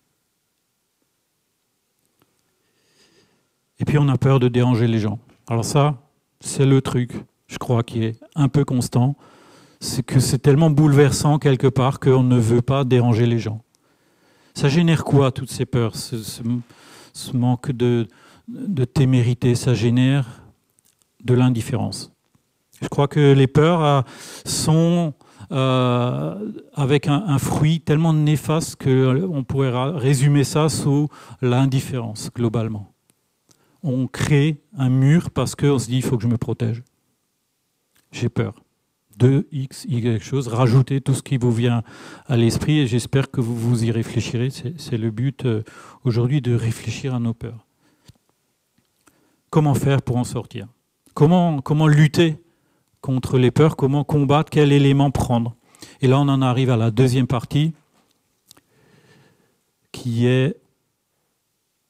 Et 3.80 3.84
puis 3.84 3.98
on 3.98 4.08
a 4.08 4.16
peur 4.16 4.38
de 4.38 4.46
déranger 4.46 4.86
les 4.86 5.00
gens. 5.00 5.18
Alors 5.48 5.64
ça, 5.64 5.96
c'est 6.40 6.64
le 6.64 6.80
truc, 6.80 7.12
je 7.48 7.58
crois, 7.58 7.82
qui 7.82 8.04
est 8.04 8.20
un 8.36 8.48
peu 8.48 8.64
constant. 8.64 9.16
C'est 9.80 10.04
que 10.04 10.20
c'est 10.20 10.38
tellement 10.38 10.70
bouleversant 10.70 11.38
quelque 11.38 11.66
part 11.66 11.98
qu'on 11.98 12.22
ne 12.22 12.38
veut 12.38 12.62
pas 12.62 12.84
déranger 12.84 13.26
les 13.26 13.40
gens. 13.40 13.60
Ça 14.54 14.68
génère 14.68 15.02
quoi, 15.02 15.32
toutes 15.32 15.50
ces 15.50 15.66
peurs, 15.66 15.96
ce, 15.96 16.42
manque 17.34 17.72
de, 17.72 18.06
de 18.46 18.84
témérité? 18.84 19.56
Ça 19.56 19.74
génère 19.74 20.43
de 21.24 21.34
l'indifférence. 21.34 22.14
Je 22.82 22.88
crois 22.88 23.08
que 23.08 23.32
les 23.32 23.46
peurs 23.46 23.82
euh, 23.82 24.02
sont 24.44 25.14
euh, 25.52 26.52
avec 26.74 27.06
un, 27.08 27.38
fruit 27.38 27.80
tellement 27.80 28.12
néfaste 28.12 28.76
qu'on 28.76 28.90
euh, 28.90 29.42
pourrait 29.42 29.72
résumer 29.72 30.44
ça 30.44 30.68
sous 30.68 31.08
l'indifférence 31.40 32.30
globalement. 32.34 32.92
On 33.82 34.06
crée 34.06 34.62
un 34.76 34.88
mur 34.88 35.30
parce 35.30 35.54
qu'on 35.54 35.78
se 35.78 35.86
dit 35.86 35.96
il 35.96 36.02
faut 36.02 36.16
que 36.16 36.22
je 36.22 36.28
me 36.28 36.38
protège. 36.38 36.82
J'ai 38.12 38.28
peur. 38.28 38.54
De 39.16 39.46
X, 39.52 39.84
Y 39.88 40.20
chose, 40.22 40.48
rajoutez 40.48 41.00
tout 41.00 41.14
ce 41.14 41.22
qui 41.22 41.36
vous 41.36 41.52
vient 41.52 41.84
à 42.26 42.36
l'esprit 42.36 42.80
et 42.80 42.86
j'espère 42.88 43.30
que 43.30 43.40
vous 43.40 43.56
vous 43.56 43.84
y 43.84 43.92
réfléchirez. 43.92 44.48
C'est 44.50 44.96
le 44.98 45.10
but 45.12 45.46
aujourd'hui 46.02 46.40
de 46.40 46.54
réfléchir 46.54 47.14
à 47.14 47.20
nos 47.20 47.34
peurs. 47.34 47.64
comment 49.50 49.74
faire 49.74 50.02
pour 50.02 50.16
en 50.16 50.24
sortir? 50.24 50.66
Comment, 51.14 51.86
lutter 51.86 52.36
contre 53.00 53.38
les 53.38 53.50
peurs? 53.50 53.76
Comment 53.76 54.04
combattre? 54.04 54.50
Quel 54.50 54.72
élément 54.72 55.10
prendre? 55.10 55.54
Et 56.00 56.08
là, 56.08 56.18
on 56.18 56.28
en 56.28 56.42
arrive 56.42 56.70
à 56.70 56.76
la 56.76 56.90
deuxième 56.90 57.26
partie, 57.26 57.72
qui 59.92 60.26
est 60.26 60.56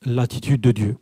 l'attitude 0.04 0.60
de 0.60 0.72
Dieu. 0.72 0.96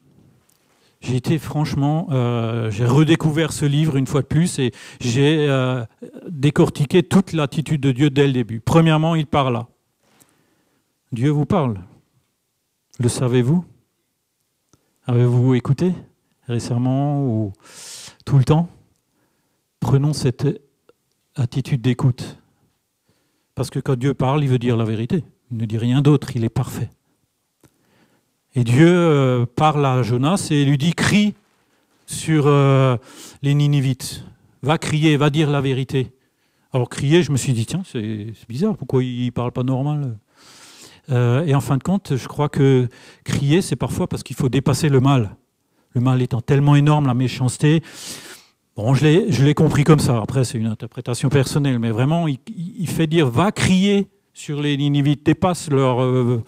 J'ai 1.01 1.17
été 1.17 1.39
franchement, 1.39 2.07
euh, 2.13 2.71
j'ai 2.71 2.87
redécouvert 2.87 3.53
ce 3.53 3.65
livre 3.65 3.97
une 3.97 4.07
fois 4.07 4.23
de 4.23 4.27
plus 4.27 4.61
et 4.61 4.71
j'ai 5.01 5.49
euh, 5.49 5.85
décortiqué 6.29 7.03
toute 7.03 7.33
l'attitude 7.33 7.81
de 7.81 7.91
Dieu 7.91 8.09
dès 8.09 8.29
le 8.29 8.33
début. 8.33 8.61
Premièrement, 8.61 9.17
il 9.17 9.27
parle 9.27 9.65
Dieu 11.11 11.31
vous 11.31 11.45
parle. 11.45 11.81
Le 13.01 13.09
savez-vous? 13.09 13.65
Avez-vous 15.07 15.55
écouté 15.55 15.93
récemment 16.47 17.53
tout 18.25 18.39
le 18.39 18.45
temps 18.45 18.69
Prenons 19.81 20.13
cette 20.13 20.47
attitude 21.35 21.81
d'écoute. 21.81 22.39
Parce 23.55 23.69
que 23.69 23.81
quand 23.81 23.97
Dieu 23.97 24.15
parle, 24.15 24.45
il 24.45 24.49
veut 24.49 24.59
dire 24.59 24.77
la 24.77 24.85
vérité. 24.85 25.25
Il 25.51 25.59
ne 25.59 25.65
dit 25.65 25.77
rien 25.77 26.03
d'autre, 26.03 26.37
il 26.37 26.45
est 26.45 26.49
parfait. 26.49 26.89
Et 28.55 28.65
Dieu 28.65 28.89
euh, 28.89 29.45
parle 29.45 29.85
à 29.85 30.03
Jonas 30.03 30.49
et 30.51 30.65
lui 30.65 30.79
dit 30.79 30.93
crie 30.93 31.35
sur 32.07 32.47
euh, 32.47 32.97
les 33.43 33.55
Ninivites. 33.55 34.25
Va 34.63 34.79
crier, 34.79 35.17
va 35.17 35.31
dire 35.31 35.51
la 35.51 35.61
vérité. 35.61 36.13
Alors 36.73 36.89
crier, 36.89 37.23
je 37.23 37.33
me 37.33 37.37
suis 37.37 37.53
dit 37.53 37.67
tiens, 37.67 37.83
c'est 37.85 38.33
bizarre, 38.49 38.77
pourquoi 38.77 39.03
il 39.03 39.27
ne 39.27 39.31
parle 39.31 39.53
pas 39.53 39.63
normal 39.63 40.17
euh, 41.11 41.45
Et 41.45 41.55
en 41.55 41.61
fin 41.61 41.77
de 41.77 41.83
compte, 41.83 42.17
je 42.17 42.29
crois 42.29 42.49
que 42.49 42.89
crier, 43.25 43.63
c'est 43.63 43.77
parfois 43.77 44.07
parce 44.07 44.23
qu'il 44.23 44.37
faut 44.37 44.49
dépasser 44.49 44.89
le 44.89 45.01
mal. 45.01 45.37
Le 45.95 46.01
mal 46.01 46.23
étant 46.23 46.41
tellement 46.41 46.77
énorme, 46.77 47.07
la 47.07 47.15
méchanceté. 47.15 47.83
Bon, 48.77 48.95
je 48.95 49.45
l'ai 49.45 49.55
compris 49.55 49.85
comme 49.85 49.99
ça. 49.99 50.21
Après, 50.21 50.45
c'est 50.45 50.59
une 50.59 50.67
interprétation 50.67 51.29
personnelle, 51.29 51.79
mais 51.79 51.91
vraiment, 51.91 52.27
il, 52.29 52.89
fait 52.89 53.07
dire 53.07 53.29
va 53.29 53.53
crier 53.53 54.09
sur 54.33 54.63
les 54.63 54.77
Ninivites, 54.77 55.27
dépasse 55.27 55.71
leur 55.71 56.43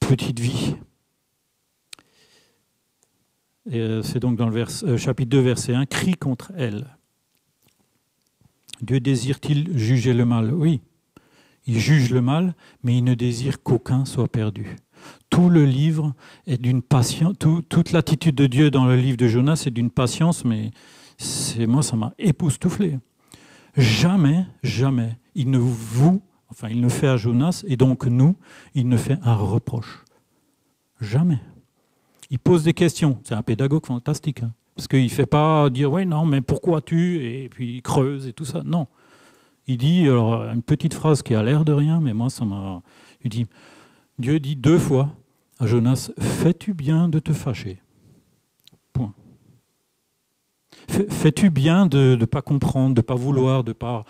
petite 0.00 0.40
vie. 0.40 0.76
Euh, 3.72 4.02
c'est 4.02 4.20
donc 4.20 4.36
dans 4.36 4.48
le 4.48 4.64
euh, 4.84 4.98
chapitre 4.98 5.30
2, 5.30 5.40
verset 5.40 5.74
1, 5.74 5.86
crie 5.86 6.14
contre 6.14 6.52
elle. 6.56 6.96
Dieu 8.82 9.00
désire-t-il 9.00 9.76
juger 9.78 10.12
le 10.12 10.26
mal? 10.26 10.52
Oui, 10.52 10.80
il 11.66 11.78
juge 11.78 12.10
le 12.10 12.20
mal, 12.20 12.54
mais 12.82 12.98
il 12.98 13.04
ne 13.04 13.14
désire 13.14 13.62
qu'aucun 13.62 14.04
soit 14.04 14.28
perdu. 14.28 14.76
Tout 15.34 15.50
le 15.50 15.64
livre 15.64 16.14
est 16.46 16.58
d'une 16.58 16.82
patience, 16.82 17.34
toute 17.38 17.92
l'attitude 17.92 18.34
de 18.34 18.46
Dieu 18.46 18.70
dans 18.70 18.86
le 18.86 18.96
livre 18.96 19.16
de 19.16 19.26
Jonas 19.26 19.64
est 19.66 19.70
d'une 19.70 19.90
patience, 19.90 20.44
mais 20.44 20.70
c'est 21.18 21.66
moi, 21.66 21.82
ça 21.82 21.96
m'a 21.96 22.14
époustouflé. 22.18 22.98
Jamais, 23.76 24.46
jamais, 24.62 25.16
il 25.34 25.50
ne 25.50 25.58
vous, 25.58 26.22
enfin, 26.50 26.68
il 26.68 26.80
ne 26.80 26.88
fait 26.88 27.08
à 27.08 27.16
Jonas, 27.16 27.64
et 27.66 27.76
donc 27.76 28.06
nous, 28.06 28.36
il 28.74 28.88
ne 28.88 28.96
fait 28.96 29.18
un 29.22 29.34
reproche. 29.34 30.04
Jamais 31.00 31.40
il 32.30 32.38
pose 32.38 32.64
des 32.64 32.74
questions. 32.74 33.18
C'est 33.22 33.34
un 33.34 33.42
pédagogue 33.42 33.86
fantastique. 33.86 34.42
Hein. 34.42 34.52
parce 34.74 34.88
qu'il 34.88 35.04
ne 35.04 35.08
fait 35.08 35.26
pas 35.26 35.70
dire, 35.70 35.92
ouais, 35.92 36.04
non, 36.04 36.26
mais 36.26 36.40
pourquoi 36.40 36.80
tu 36.80 37.24
Et 37.24 37.48
puis 37.48 37.76
il 37.76 37.82
creuse 37.82 38.26
et 38.26 38.32
tout 38.32 38.44
ça. 38.44 38.62
Non. 38.64 38.88
Il 39.66 39.78
dit, 39.78 40.02
alors, 40.08 40.42
une 40.42 40.62
petite 40.62 40.94
phrase 40.94 41.22
qui 41.22 41.34
a 41.34 41.42
l'air 41.42 41.64
de 41.64 41.72
rien, 41.72 42.00
mais 42.00 42.12
moi, 42.12 42.30
ça 42.30 42.44
m'a. 42.44 42.82
Il 43.22 43.30
dit, 43.30 43.46
Dieu 44.18 44.40
dit 44.40 44.56
deux 44.56 44.78
fois 44.78 45.10
à 45.58 45.66
Jonas, 45.66 46.10
fais-tu 46.18 46.74
bien 46.74 47.08
de 47.08 47.18
te 47.18 47.32
fâcher? 47.32 47.80
Point. 48.92 49.14
Fais-tu 50.88 51.50
bien 51.50 51.86
de 51.86 52.16
ne 52.18 52.24
pas 52.24 52.42
comprendre, 52.42 52.94
de 52.94 53.00
ne 53.00 53.04
pas 53.04 53.14
vouloir, 53.14 53.64
de 53.64 53.72
pas. 53.72 54.04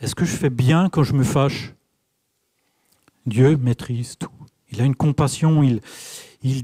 Est-ce 0.00 0.14
que 0.14 0.24
je 0.24 0.36
fais 0.36 0.50
bien 0.50 0.88
quand 0.88 1.02
je 1.02 1.14
me 1.14 1.24
fâche? 1.24 1.74
Dieu 3.26 3.56
maîtrise 3.56 4.16
tout. 4.18 4.28
Il 4.72 4.80
a 4.80 4.84
une 4.84 4.96
compassion, 4.96 5.62
il, 5.62 5.80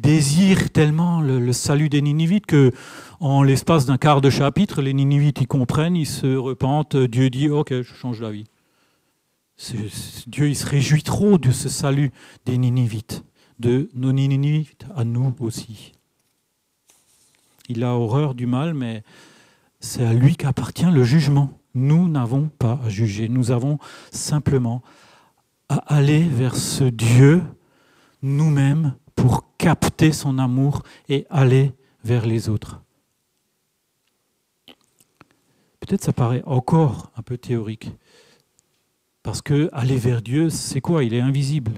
désire 0.00 0.70
tellement 0.70 1.20
le, 1.20 1.52
salut 1.52 1.88
des 1.88 2.02
Ninivites 2.02 2.46
que, 2.46 2.72
en 3.20 3.42
l'espace 3.42 3.86
d'un 3.86 3.98
quart 3.98 4.20
de 4.20 4.30
chapitre, 4.30 4.82
les 4.82 4.94
Ninivites 4.94 5.40
y 5.40 5.46
comprennent, 5.46 5.94
ils 5.94 6.06
se 6.06 6.34
repentent. 6.36 6.96
Dieu 6.96 7.30
dit 7.30 7.48
Ok, 7.48 7.70
je 7.70 7.94
change 7.94 8.20
la 8.20 8.30
vie. 8.30 8.46
Dieu 10.26 10.48
il 10.48 10.56
se 10.56 10.66
réjouit 10.66 11.02
trop 11.02 11.36
de 11.36 11.50
ce 11.50 11.68
salut 11.68 12.12
des 12.46 12.58
Ninivites, 12.58 13.24
de 13.58 13.88
nos 13.94 14.12
à 14.94 15.04
nous 15.04 15.34
aussi. 15.40 15.92
Il 17.68 17.84
a 17.84 17.94
horreur 17.94 18.34
du 18.34 18.46
mal, 18.46 18.74
mais 18.74 19.02
c'est 19.80 20.04
à 20.04 20.12
lui 20.12 20.36
qu'appartient 20.36 20.90
le 20.90 21.04
jugement. 21.04 21.58
Nous 21.74 22.08
n'avons 22.08 22.48
pas 22.48 22.80
à 22.84 22.88
juger, 22.88 23.28
nous 23.28 23.50
avons 23.50 23.78
simplement 24.10 24.82
à 25.68 25.76
aller 25.94 26.24
vers 26.24 26.56
ce 26.56 26.84
Dieu 26.84 27.42
nous-mêmes 28.22 28.94
pour 29.14 29.56
capter 29.58 30.12
son 30.12 30.38
amour 30.38 30.82
et 31.08 31.26
aller 31.30 31.72
vers 32.04 32.26
les 32.26 32.48
autres. 32.48 32.80
Peut-être 35.80 36.02
ça 36.02 36.12
paraît 36.12 36.42
encore 36.46 37.10
un 37.16 37.22
peu 37.22 37.36
théorique, 37.36 37.90
parce 39.22 39.42
que 39.42 39.68
aller 39.72 39.96
vers 39.96 40.22
Dieu, 40.22 40.50
c'est 40.50 40.80
quoi? 40.80 41.04
Il 41.04 41.14
est 41.14 41.20
invisible. 41.20 41.72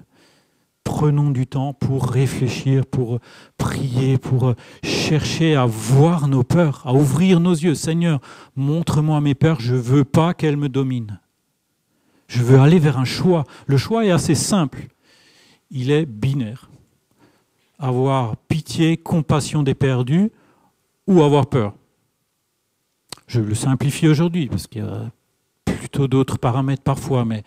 Prenons 0.85 1.31
du 1.31 1.47
temps 1.47 1.73
pour 1.73 2.09
réfléchir, 2.09 2.87
pour 2.87 3.21
prier, 3.59 4.19
pour 4.19 4.55
chercher 4.83 5.55
à 5.55 5.67
voir 5.67 6.29
nos 6.29 6.43
peurs, 6.43 6.83
à 6.85 6.93
ouvrir 6.93 7.41
nos 7.41 7.53
yeux. 7.53 7.75
Seigneur, 7.75 8.21
montre-moi 8.57 9.21
mes 9.21 9.35
peurs, 9.35 9.61
je 9.61 9.75
ne 9.75 9.81
veux 9.81 10.05
pas 10.05 10.35
qu'elles 10.35 10.57
me 10.57 10.69
dominent. 10.69 11.21
Je 12.29 12.43
veux 12.43 12.61
aller 12.61 12.79
vers 12.79 12.99
un 12.99 13.05
choix. 13.05 13.45
Le 13.67 13.77
choix 13.77 14.05
est 14.05 14.11
assez 14.11 14.35
simple. 14.35 14.89
Il 15.71 15.91
est 15.91 16.07
binaire 16.07 16.71
avoir 17.81 18.37
pitié, 18.37 18.97
compassion 18.97 19.63
des 19.63 19.75
perdus 19.75 20.31
ou 21.07 21.23
avoir 21.23 21.47
peur. 21.47 21.75
Je 23.27 23.41
le 23.41 23.55
simplifie 23.55 24.07
aujourd'hui 24.07 24.49
parce 24.49 24.67
qu'il 24.67 24.83
y 24.83 24.87
a 24.87 25.11
plutôt 25.65 26.07
d'autres 26.07 26.39
paramètres 26.39 26.83
parfois, 26.83 27.25
mais 27.25 27.43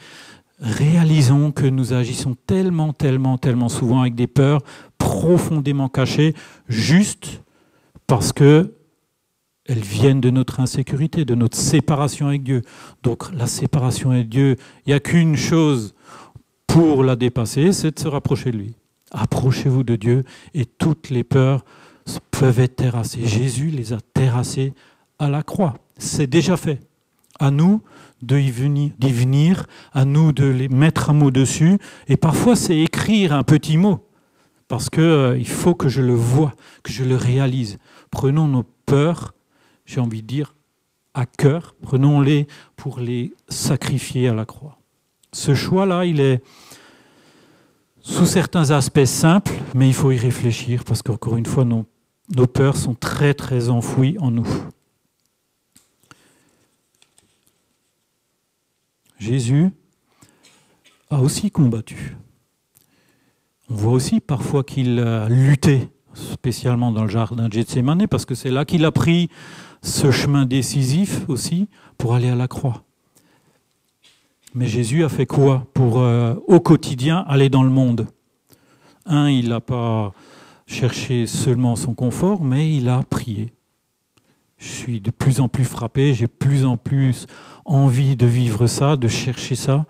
réalisons 0.59 1.51
que 1.51 1.65
nous 1.65 1.93
agissons 1.93 2.35
tellement, 2.47 2.93
tellement, 2.93 3.37
tellement 3.37 3.69
souvent 3.69 4.01
avec 4.01 4.15
des 4.15 4.27
peurs 4.27 4.61
profondément 4.97 5.89
cachées, 5.89 6.33
juste 6.67 7.41
parce 8.07 8.31
que 8.31 8.73
elles 9.65 9.79
viennent 9.79 10.21
de 10.21 10.29
notre 10.29 10.59
insécurité, 10.59 11.23
de 11.23 11.35
notre 11.35 11.57
séparation 11.57 12.27
avec 12.27 12.43
Dieu. 12.43 12.61
Donc 13.01 13.31
la 13.33 13.47
séparation 13.47 14.11
avec 14.11 14.27
Dieu, 14.27 14.57
il 14.85 14.89
n'y 14.89 14.93
a 14.93 14.99
qu'une 14.99 15.37
chose 15.37 15.95
pour 16.67 17.03
la 17.03 17.15
dépasser, 17.15 17.71
c'est 17.71 17.95
de 17.95 17.99
se 17.99 18.07
rapprocher 18.07 18.51
de 18.51 18.57
lui. 18.57 18.75
Approchez-vous 19.11 19.83
de 19.83 19.95
Dieu 19.95 20.23
et 20.53 20.65
toutes 20.65 21.09
les 21.09 21.23
peurs 21.23 21.63
peuvent 22.31 22.59
être 22.59 22.75
terrassées. 22.77 23.25
Jésus 23.25 23.67
les 23.67 23.93
a 23.93 23.99
terrassées 24.13 24.73
à 25.19 25.29
la 25.29 25.43
croix. 25.43 25.75
C'est 25.97 26.27
déjà 26.27 26.57
fait. 26.57 26.79
À 27.39 27.51
nous 27.51 27.81
d'y 28.25 28.49
venir, 28.49 29.65
à 29.91 30.05
nous 30.05 30.31
de 30.31 30.45
les 30.45 30.69
mettre 30.69 31.09
un 31.09 31.13
mot 31.13 31.31
dessus. 31.31 31.77
Et 32.07 32.17
parfois, 32.17 32.55
c'est 32.55 32.77
écrire 32.77 33.33
un 33.33 33.43
petit 33.43 33.77
mot. 33.77 34.07
Parce 34.67 34.89
qu'il 34.89 35.03
euh, 35.03 35.43
faut 35.43 35.75
que 35.75 35.89
je 35.89 36.01
le 36.01 36.13
vois, 36.13 36.53
que 36.83 36.91
je 36.91 37.03
le 37.03 37.15
réalise. 37.15 37.77
Prenons 38.11 38.47
nos 38.47 38.63
peurs, 38.85 39.33
j'ai 39.85 39.99
envie 39.99 40.21
de 40.21 40.27
dire, 40.27 40.55
à 41.13 41.25
cœur. 41.25 41.75
Prenons-les 41.81 42.47
pour 42.75 42.99
les 42.99 43.33
sacrifier 43.49 44.29
à 44.29 44.33
la 44.33 44.45
croix. 44.45 44.77
Ce 45.31 45.53
choix-là, 45.53 46.05
il 46.05 46.19
est, 46.19 46.41
sous 48.01 48.25
certains 48.25 48.71
aspects 48.71 49.05
simples, 49.05 49.53
mais 49.75 49.87
il 49.87 49.93
faut 49.93 50.11
y 50.11 50.17
réfléchir 50.17 50.83
parce 50.83 51.01
qu'encore 51.01 51.37
une 51.37 51.45
fois, 51.45 51.65
nos, 51.65 51.85
nos 52.35 52.47
peurs 52.47 52.77
sont 52.77 52.95
très 52.95 53.33
très 53.33 53.69
enfouies 53.69 54.17
en 54.19 54.31
nous. 54.31 54.47
Jésus 59.23 59.69
a 61.09 61.21
aussi 61.21 61.49
combattu. 61.49 62.17
On 63.69 63.75
voit 63.75 63.93
aussi 63.93 64.19
parfois 64.19 64.65
qu'il 64.65 64.99
a 64.99 65.29
lutté, 65.29 65.87
spécialement 66.13 66.91
dans 66.91 67.03
le 67.03 67.09
jardin 67.09 67.47
de 67.47 67.53
Gethsemane, 67.53 68.05
parce 68.07 68.25
que 68.25 68.35
c'est 68.35 68.51
là 68.51 68.65
qu'il 68.65 68.83
a 68.83 68.91
pris 68.91 69.29
ce 69.81 70.11
chemin 70.11 70.45
décisif 70.45 71.29
aussi 71.29 71.69
pour 71.97 72.15
aller 72.15 72.27
à 72.27 72.35
la 72.35 72.49
croix. 72.49 72.83
Mais 74.55 74.67
Jésus 74.67 75.05
a 75.05 75.09
fait 75.09 75.25
quoi 75.25 75.67
pour, 75.73 76.01
euh, 76.01 76.35
au 76.47 76.59
quotidien, 76.59 77.23
aller 77.25 77.47
dans 77.47 77.63
le 77.63 77.69
monde? 77.69 78.07
Un, 79.05 79.29
il 79.29 79.49
n'a 79.49 79.61
pas 79.61 80.11
cherché 80.67 81.27
seulement 81.27 81.77
son 81.77 81.93
confort, 81.93 82.43
mais 82.43 82.75
il 82.75 82.89
a 82.89 83.01
prié. 83.03 83.53
Je 84.57 84.67
suis 84.67 85.01
de 85.01 85.11
plus 85.11 85.39
en 85.39 85.49
plus 85.49 85.65
frappé, 85.65 86.13
j'ai 86.13 86.27
plus 86.27 86.65
en 86.65 86.77
plus 86.77 87.27
envie 87.65 88.15
de 88.15 88.25
vivre 88.25 88.67
ça, 88.67 88.95
de 88.95 89.07
chercher 89.07 89.55
ça. 89.55 89.85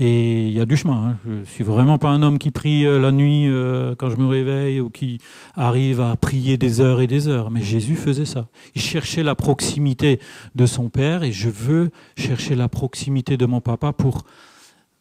Et 0.00 0.46
il 0.46 0.52
y 0.52 0.60
a 0.60 0.64
du 0.64 0.76
chemin. 0.76 1.08
Hein. 1.10 1.16
Je 1.26 1.50
suis 1.50 1.64
vraiment 1.64 1.98
pas 1.98 2.08
un 2.10 2.22
homme 2.22 2.38
qui 2.38 2.52
prie 2.52 2.86
euh, 2.86 3.00
la 3.00 3.10
nuit 3.10 3.48
euh, 3.48 3.96
quand 3.96 4.10
je 4.10 4.16
me 4.16 4.26
réveille 4.26 4.80
ou 4.80 4.90
qui 4.90 5.18
arrive 5.56 6.00
à 6.00 6.14
prier 6.14 6.56
des 6.56 6.80
heures 6.80 7.00
et 7.00 7.08
des 7.08 7.26
heures. 7.26 7.50
Mais 7.50 7.62
Jésus 7.62 7.96
faisait 7.96 8.24
ça. 8.24 8.46
Il 8.76 8.80
cherchait 8.80 9.24
la 9.24 9.34
proximité 9.34 10.20
de 10.54 10.66
son 10.66 10.88
Père 10.88 11.24
et 11.24 11.32
je 11.32 11.48
veux 11.48 11.90
chercher 12.16 12.54
la 12.54 12.68
proximité 12.68 13.36
de 13.36 13.46
mon 13.46 13.60
papa 13.60 13.92
pour 13.92 14.24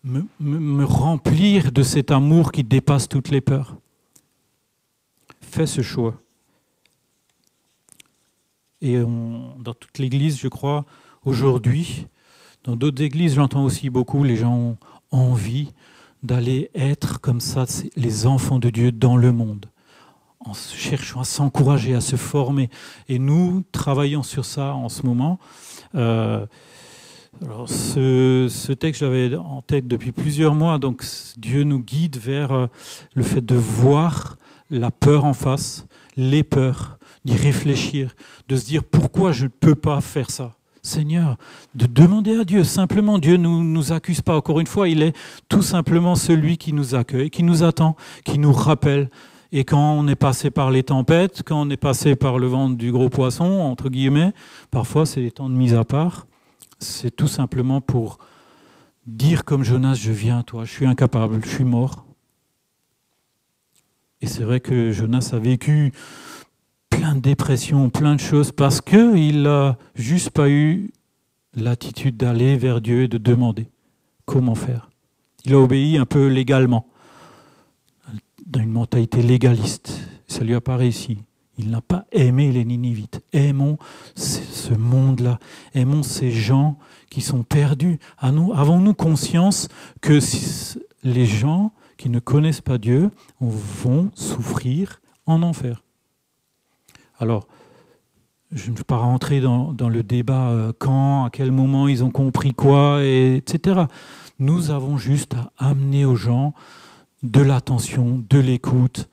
me 0.04 0.84
remplir 0.84 1.72
de 1.72 1.84
cet 1.84 2.12
amour 2.12 2.52
qui 2.52 2.64
dépasse 2.64 3.08
toutes 3.08 3.30
les 3.30 3.42
peurs. 3.42 3.78
Fais 5.42 5.68
ce 5.68 5.82
choix. 5.82 6.16
Et 8.82 8.98
dans 8.98 9.74
toute 9.74 9.98
l'Église, 9.98 10.40
je 10.40 10.48
crois, 10.48 10.86
aujourd'hui, 11.26 12.08
dans 12.64 12.76
d'autres 12.76 13.02
églises, 13.02 13.36
j'entends 13.36 13.64
aussi 13.64 13.90
beaucoup, 13.90 14.24
les 14.24 14.36
gens 14.36 14.54
ont 14.54 14.78
envie 15.12 15.72
d'aller 16.24 16.70
être 16.76 17.22
comme 17.22 17.40
ça, 17.40 17.66
les 17.96 18.28
enfants 18.28 18.60
de 18.60 18.70
Dieu 18.70 18.92
dans 18.92 19.16
le 19.16 19.32
monde, 19.32 19.68
en 20.40 20.54
cherchant 20.54 21.22
à 21.22 21.24
s'encourager, 21.24 21.96
à 21.96 22.02
se 22.02 22.16
former. 22.16 22.70
Et 23.08 23.20
nous 23.20 23.64
travaillons 23.72 24.24
sur 24.24 24.46
ça 24.46 24.74
en 24.74 24.90
ce 24.90 25.04
moment. 25.04 25.40
Euh, 25.96 26.46
alors 27.42 27.70
ce, 27.70 28.48
ce, 28.50 28.74
texte, 28.74 29.02
j'avais 29.02 29.36
en 29.36 29.62
tête 29.62 29.88
depuis 29.88 30.12
plusieurs 30.12 30.56
mois, 30.56 30.80
donc 30.80 31.06
Dieu 31.38 31.64
nous 31.64 31.80
guide 31.80 32.18
vers 32.18 32.52
euh, 32.52 32.68
le 33.14 33.24
fait 33.24 33.46
de 33.46 33.56
voir 33.56 34.38
la 34.70 34.92
peur 34.92 35.24
en 35.24 35.34
face, 35.34 35.86
les 36.18 36.44
peurs, 36.44 36.97
d'y 37.28 37.36
réfléchir, 37.36 38.16
de 38.48 38.56
se 38.56 38.66
dire 38.66 38.84
pourquoi 38.86 39.34
je 39.34 39.44
ne 39.44 39.50
peux 39.50 39.76
pas 39.76 40.00
faire 40.00 40.32
ça? 40.32 40.56
Seigneur, 40.82 41.36
de 41.76 41.86
demander 41.86 42.40
à 42.40 42.46
Dieu. 42.46 42.64
Simplement, 42.64 43.20
Dieu 43.20 43.36
ne 43.36 43.44
nous, 43.44 43.62
nous 43.62 43.92
accuse 43.92 44.22
pas. 44.22 44.38
Encore 44.38 44.62
une 44.62 44.68
fois, 44.68 44.88
il 44.88 45.04
est 45.04 45.14
tout 45.50 45.62
simplement 45.62 46.16
celui 46.16 46.58
qui 46.58 46.72
nous 46.72 46.96
accueille, 46.96 47.30
qui 47.30 47.44
nous 47.44 47.64
attend, 47.64 47.98
qui 48.24 48.40
nous 48.40 48.54
rappelle. 48.54 49.10
Et 49.52 49.66
quand 49.66 49.92
on 49.92 50.08
est 50.08 50.16
passé 50.16 50.50
par 50.52 50.72
les 50.72 50.84
tempêtes, 50.84 51.44
quand 51.46 51.62
on 51.62 51.70
est 51.70 51.78
passé 51.78 52.16
par 52.16 52.40
le 52.40 52.48
ventre 52.48 52.78
du 52.78 52.94
gros 52.94 53.10
poisson, 53.10 53.44
entre 53.44 53.90
guillemets, 53.90 54.34
parfois 54.72 55.06
c'est 55.06 55.22
des 55.22 55.32
temps 55.32 55.50
de 55.50 55.56
mise 55.56 55.74
à 55.74 55.84
part. 55.84 56.28
C'est 56.80 57.14
tout 57.14 57.28
simplement 57.28 57.82
pour 57.82 58.20
dire 59.06 59.44
comme 59.44 59.64
Jonas, 59.64 59.96
je 59.96 60.14
viens 60.14 60.40
à 60.40 60.44
toi, 60.44 60.64
je 60.64 60.72
suis 60.72 60.86
incapable, 60.86 61.42
je 61.44 61.50
suis 61.50 61.66
mort. 61.66 62.06
Et 64.22 64.28
c'est 64.28 64.44
vrai 64.44 64.62
que 64.62 64.92
Jonas 64.92 65.32
a 65.34 65.40
vécu 65.40 65.92
plein 66.98 67.14
de 67.14 67.20
dépression, 67.20 67.92
plein 67.92 68.16
de 68.16 68.20
choses, 68.20 68.52
parce 68.52 68.82
qu'il 68.82 69.44
n'a 69.44 69.78
juste 69.94 70.32
pas 70.32 70.50
eu 70.50 70.90
l'attitude 71.54 72.18
d'aller 72.18 72.58
vers 72.58 72.82
Dieu 72.82 73.04
et 73.04 73.08
de 73.08 73.20
demander 73.20 73.70
comment 74.26 74.56
faire. 74.56 74.90
Il 75.46 75.54
a 75.54 75.60
obéi 75.60 75.98
un 75.98 76.06
peu 76.06 76.28
légalement, 76.28 76.88
dans 78.46 78.62
une 78.62 78.72
mentalité 78.72 79.22
légaliste. 79.22 80.00
Ça 80.28 80.44
lui 80.44 80.56
a 80.56 80.62
pas 80.62 80.76
réussi. 80.76 81.20
Il 81.60 81.70
n'a 81.70 81.82
pas 81.82 82.06
aimé 82.12 82.52
les 82.52 82.66
Ninivites. 82.66 83.22
Aimons 83.32 83.78
ce 84.16 84.74
monde-là. 84.74 85.40
Aimons 85.76 86.04
ces 86.04 86.32
gens 86.32 86.80
qui 87.12 87.22
sont 87.22 87.44
perdus. 87.44 88.00
Avons-nous 88.20 88.94
conscience 88.96 89.68
que 90.02 90.20
les 91.04 91.26
gens 91.26 91.74
qui 91.98 92.10
ne 92.10 92.20
connaissent 92.20 92.62
pas 92.62 92.80
Dieu 92.80 93.12
vont 93.40 94.10
souffrir 94.16 95.00
en 95.28 95.44
enfer? 95.44 95.84
Alors, 97.20 97.48
je 98.52 98.72
ne 98.72 98.78
veux 98.78 98.84
pas 98.84 98.98
rentrer 98.98 99.42
dans, 99.42 99.74
le 99.90 100.04
débat 100.04 100.50
euh, 100.50 100.72
quand, 100.78 101.26
à 101.26 101.30
quel 101.30 101.52
moment 101.52 101.88
ils 101.88 102.04
ont 102.04 102.12
compris 102.12 102.54
quoi, 102.54 103.04
etc. 103.04 103.82
Nous 104.40 104.72
avons 104.72 104.98
juste 104.98 105.34
à 105.36 105.52
amener 105.70 106.06
aux 106.06 106.16
gens 106.16 106.54
de 107.24 107.42
l'attention, 107.42 108.24
de 108.30 108.40
l'écoute. 108.40 109.10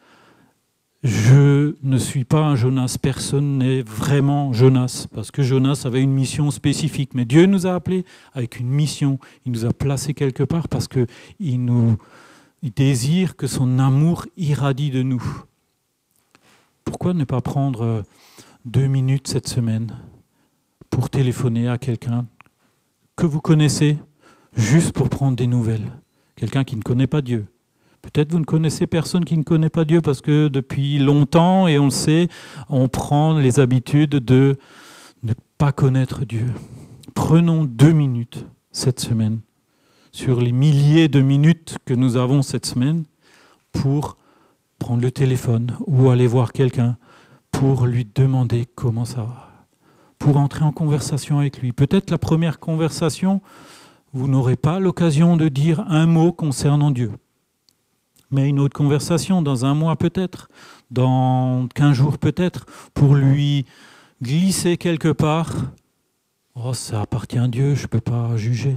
Je 1.02 1.74
ne 1.82 1.98
suis 1.98 2.24
pas 2.24 2.40
un 2.40 2.56
Jonas, 2.56 2.96
personne 3.00 3.58
n'est 3.58 3.82
vraiment 3.82 4.52
Jonas, 4.52 5.06
parce 5.14 5.30
que 5.30 5.42
Jonas 5.42 5.82
avait 5.84 6.02
une 6.02 6.12
mission 6.12 6.50
spécifique. 6.50 7.10
Mais 7.14 7.24
Dieu 7.24 7.46
nous 7.46 7.66
a 7.66 7.74
appelés 7.74 8.04
avec 8.32 8.60
une 8.60 8.68
mission, 8.68 9.18
il 9.44 9.52
nous 9.52 9.64
a 9.64 9.72
placés 9.72 10.14
quelque 10.14 10.44
part 10.44 10.68
parce 10.68 10.88
qu'il 10.88 11.64
nous 11.64 11.96
désire 12.62 13.36
que 13.36 13.46
son 13.46 13.78
amour 13.78 14.26
irradie 14.36 14.90
de 14.90 15.02
nous 15.02 15.22
pourquoi 16.84 17.14
ne 17.14 17.24
pas 17.24 17.40
prendre 17.40 17.82
euh, 17.82 18.02
deux 18.64 18.86
minutes 18.86 19.28
cette 19.28 19.48
semaine 19.48 19.96
pour 20.90 21.10
téléphoner 21.10 21.68
à 21.68 21.78
quelqu'un 21.78 22.26
que 23.16 23.26
vous 23.26 23.40
connaissez, 23.40 23.98
juste 24.56 24.92
pour 24.92 25.08
prendre 25.08 25.36
des 25.36 25.46
nouvelles? 25.46 25.92
Quelqu'un 26.36 26.64
qui 26.64 26.76
ne 26.76 26.82
connaît 26.82 27.06
pas 27.06 27.22
Dieu. 27.22 27.46
Peut-être 28.02 28.32
vous 28.32 28.38
ne 28.38 28.44
connaissez 28.44 28.86
personne 28.86 29.24
qui 29.24 29.38
ne 29.38 29.44
connaît 29.44 29.70
pas 29.70 29.84
Dieu 29.84 30.00
parce 30.02 30.20
que 30.20 30.48
depuis 30.48 30.98
longtemps, 30.98 31.68
et 31.68 31.78
on 31.78 31.86
le 31.86 31.90
sait, 31.90 32.28
on 32.68 32.88
prend 32.88 33.38
les 33.38 33.60
habitudes 33.60 34.16
de 34.16 34.56
ne 35.22 35.32
pas 35.56 35.72
connaître 35.72 36.24
Dieu. 36.24 36.46
Prenons 37.14 37.64
deux 37.64 37.92
minutes 37.92 38.44
cette 38.72 39.00
semaine, 39.00 39.40
sur 40.12 40.40
les 40.40 40.52
milliers 40.52 41.08
de 41.08 41.20
minutes 41.20 41.78
que 41.86 41.94
nous 41.94 42.16
avons 42.16 42.42
cette 42.42 42.66
semaine, 42.66 43.04
pour 43.72 44.18
prendre 44.84 45.00
le 45.00 45.10
téléphone 45.10 45.74
ou 45.86 46.10
aller 46.10 46.26
voir 46.26 46.52
quelqu'un 46.52 46.98
pour 47.50 47.86
lui 47.86 48.06
demander 48.14 48.66
comment 48.66 49.06
ça 49.06 49.22
va, 49.22 49.48
pour 50.18 50.36
entrer 50.36 50.62
en 50.62 50.72
conversation 50.72 51.38
avec 51.38 51.58
lui. 51.62 51.72
Peut-être 51.72 52.10
la 52.10 52.18
première 52.18 52.60
conversation, 52.60 53.40
vous 54.12 54.28
n'aurez 54.28 54.56
pas 54.56 54.80
l'occasion 54.80 55.38
de 55.38 55.48
dire 55.48 55.80
un 55.88 56.04
mot 56.04 56.32
concernant 56.32 56.90
Dieu. 56.90 57.12
Mais 58.30 58.46
une 58.46 58.60
autre 58.60 58.76
conversation, 58.76 59.40
dans 59.40 59.64
un 59.64 59.72
mois 59.72 59.96
peut-être, 59.96 60.50
dans 60.90 61.66
quinze 61.74 61.96
jours 61.96 62.18
peut-être, 62.18 62.66
pour 62.92 63.14
lui 63.14 63.64
glisser 64.20 64.76
quelque 64.76 65.12
part, 65.12 65.50
oh 66.56 66.74
ça 66.74 67.00
appartient 67.00 67.38
à 67.38 67.48
Dieu, 67.48 67.74
je 67.74 67.84
ne 67.84 67.88
peux 67.88 68.02
pas 68.02 68.36
juger. 68.36 68.76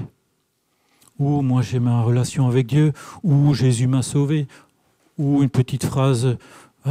Ou 1.19 1.41
moi 1.41 1.61
j'ai 1.61 1.81
ma 1.81 2.01
relation 2.01 2.47
avec 2.47 2.65
Dieu, 2.65 2.93
ou 3.23 3.53
Jésus 3.53 3.87
m'a 3.87 4.03
sauvé, 4.03 4.47
ou 5.17 5.43
une 5.43 5.49
petite 5.49 5.85
phrase 5.85 6.37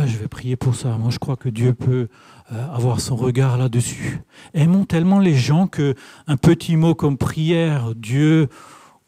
je 0.04 0.18
vais 0.18 0.28
prier 0.28 0.56
pour 0.56 0.74
ça. 0.74 0.98
Moi, 0.98 1.10
je 1.10 1.18
crois 1.18 1.36
que 1.36 1.48
Dieu 1.48 1.72
peut 1.72 2.08
euh, 2.52 2.74
avoir 2.74 3.00
son 3.00 3.16
regard 3.16 3.56
là-dessus. 3.56 4.20
Aimons 4.52 4.84
tellement 4.84 5.20
les 5.20 5.34
gens 5.34 5.66
que 5.66 5.94
un 6.26 6.36
petit 6.36 6.76
mot 6.76 6.94
comme 6.94 7.16
prière, 7.16 7.94
Dieu 7.94 8.48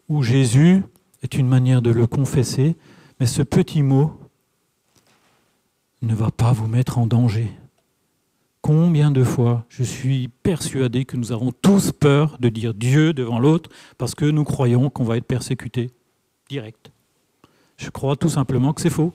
ou 0.09 0.23
Jésus 0.23 0.83
est 1.23 1.35
une 1.35 1.49
manière 1.49 1.83
de 1.83 1.91
le 1.91 2.07
confesser, 2.07 2.77
mais 3.21 3.27
ce 3.27 3.43
petit 3.43 3.83
mot 3.83 4.19
ne 6.01 6.15
va 6.15 6.31
pas 6.31 6.53
vous 6.53 6.69
mettre 6.69 6.99
en 6.99 7.07
danger. 7.07 7.51
Combien 8.63 9.11
de 9.11 9.25
fois 9.25 9.67
je 9.69 9.83
suis 9.83 10.29
persuadé 10.29 11.05
que 11.05 11.17
nous 11.17 11.33
avons 11.33 11.53
tous 11.53 11.93
peur 11.93 12.39
de 12.39 12.49
dire 12.49 12.75
Dieu 12.75 13.13
devant 13.13 13.39
l'autre 13.39 13.71
parce 13.99 14.15
que 14.15 14.25
nous 14.25 14.45
croyons 14.45 14.91
qu'on 14.91 15.05
va 15.05 15.17
être 15.17 15.27
persécuté 15.27 15.91
direct. 16.49 16.93
Je 17.79 17.91
crois 17.91 18.17
tout 18.17 18.29
simplement 18.29 18.73
que 18.73 18.83
c'est 18.83 18.91
faux. 18.91 19.15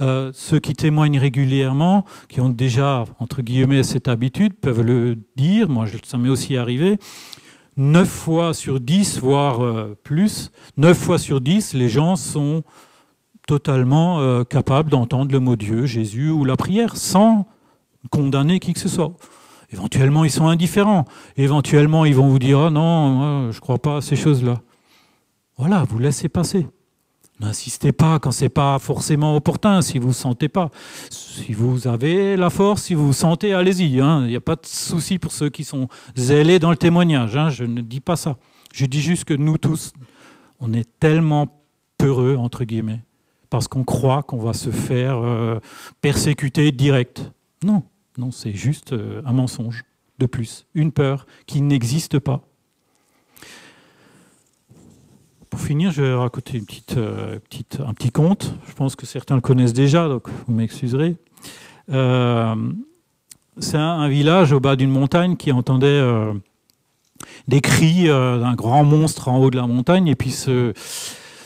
Euh, 0.00 0.30
ceux 0.34 0.58
qui 0.58 0.74
témoignent 0.74 1.18
régulièrement, 1.18 2.04
qui 2.28 2.40
ont 2.40 2.48
déjà, 2.48 3.04
entre 3.18 3.42
guillemets, 3.42 3.82
cette 3.82 4.08
habitude, 4.08 4.54
peuvent 4.54 4.82
le 4.82 5.16
dire. 5.36 5.68
Moi, 5.68 5.86
ça 6.04 6.18
m'est 6.18 6.28
aussi 6.28 6.56
arrivé. 6.56 6.98
Neuf 7.76 8.08
fois 8.08 8.54
sur 8.54 8.78
dix, 8.78 9.18
voire 9.18 9.64
euh, 9.64 9.96
plus, 10.02 10.50
neuf 10.76 10.98
fois 10.98 11.18
sur 11.18 11.40
dix, 11.40 11.74
les 11.74 11.88
gens 11.88 12.16
sont 12.16 12.62
totalement 13.46 14.20
euh, 14.20 14.44
capables 14.44 14.90
d'entendre 14.90 15.32
le 15.32 15.40
mot 15.40 15.56
Dieu, 15.56 15.86
Jésus 15.86 16.30
ou 16.30 16.44
la 16.44 16.56
prière 16.56 16.96
sans 16.96 17.46
condamner 18.10 18.60
qui 18.60 18.74
que 18.74 18.80
ce 18.80 18.88
soit. 18.88 19.12
Éventuellement, 19.72 20.24
ils 20.24 20.30
sont 20.30 20.48
indifférents. 20.48 21.04
Éventuellement, 21.36 22.04
ils 22.04 22.14
vont 22.14 22.28
vous 22.28 22.38
dire 22.38 22.60
Ah 22.60 22.70
non, 22.70 23.50
je 23.50 23.56
ne 23.56 23.60
crois 23.60 23.78
pas 23.78 23.98
à 23.98 24.00
ces 24.02 24.14
choses-là. 24.14 24.60
Voilà, 25.56 25.84
vous 25.88 25.98
laissez 25.98 26.28
passer. 26.28 26.66
N'insistez 27.40 27.90
pas 27.90 28.20
quand 28.20 28.30
c'est 28.30 28.48
pas 28.48 28.78
forcément 28.78 29.34
opportun, 29.34 29.82
si 29.82 29.98
vous 29.98 30.08
ne 30.08 30.12
sentez 30.12 30.48
pas. 30.48 30.70
Si 31.10 31.52
vous 31.52 31.88
avez 31.88 32.36
la 32.36 32.48
force, 32.48 32.84
si 32.84 32.94
vous 32.94 33.08
vous 33.08 33.12
sentez, 33.12 33.52
allez-y. 33.52 34.00
Hein. 34.00 34.22
Il 34.24 34.28
n'y 34.28 34.36
a 34.36 34.40
pas 34.40 34.54
de 34.54 34.64
souci 34.64 35.18
pour 35.18 35.32
ceux 35.32 35.50
qui 35.50 35.64
sont 35.64 35.88
zélés 36.14 36.60
dans 36.60 36.70
le 36.70 36.76
témoignage. 36.76 37.36
Hein. 37.36 37.50
Je 37.50 37.64
ne 37.64 37.80
dis 37.80 38.00
pas 38.00 38.14
ça. 38.14 38.36
Je 38.72 38.86
dis 38.86 39.00
juste 39.00 39.24
que 39.24 39.34
nous 39.34 39.58
tous, 39.58 39.92
on 40.60 40.72
est 40.72 40.88
tellement 41.00 41.60
peureux, 41.98 42.36
entre 42.36 42.64
guillemets, 42.64 43.02
parce 43.50 43.66
qu'on 43.66 43.84
croit 43.84 44.22
qu'on 44.22 44.38
va 44.38 44.52
se 44.52 44.70
faire 44.70 45.18
euh, 45.18 45.58
persécuter 46.00 46.70
direct. 46.70 47.32
Non, 47.64 47.82
non, 48.16 48.30
c'est 48.30 48.52
juste 48.52 48.92
euh, 48.92 49.22
un 49.24 49.32
mensonge 49.32 49.84
de 50.18 50.26
plus, 50.26 50.66
une 50.74 50.92
peur 50.92 51.26
qui 51.46 51.60
n'existe 51.60 52.20
pas. 52.20 52.42
Pour 55.54 55.62
finir, 55.62 55.92
je 55.92 56.02
vais 56.02 56.14
raconter 56.14 56.58
une 56.58 56.66
petite, 56.66 56.96
euh, 56.96 57.38
petite, 57.38 57.78
un 57.86 57.94
petit 57.94 58.10
conte. 58.10 58.56
Je 58.66 58.72
pense 58.72 58.96
que 58.96 59.06
certains 59.06 59.36
le 59.36 59.40
connaissent 59.40 59.72
déjà, 59.72 60.08
donc 60.08 60.24
vous 60.48 60.52
m'excuserez. 60.52 61.14
Euh, 61.92 62.56
c'est 63.58 63.76
un, 63.76 64.08
village 64.08 64.50
au 64.50 64.58
bas 64.58 64.74
d'une 64.74 64.90
montagne 64.90 65.36
qui 65.36 65.52
entendait 65.52 65.86
euh, 65.86 66.32
des 67.46 67.60
cris 67.60 68.08
d'un 68.08 68.54
grand 68.54 68.82
monstre 68.82 69.28
en 69.28 69.38
haut 69.38 69.50
de 69.50 69.56
la 69.56 69.68
montagne. 69.68 70.08
Et 70.08 70.16
puis 70.16 70.32
ce, 70.32 70.72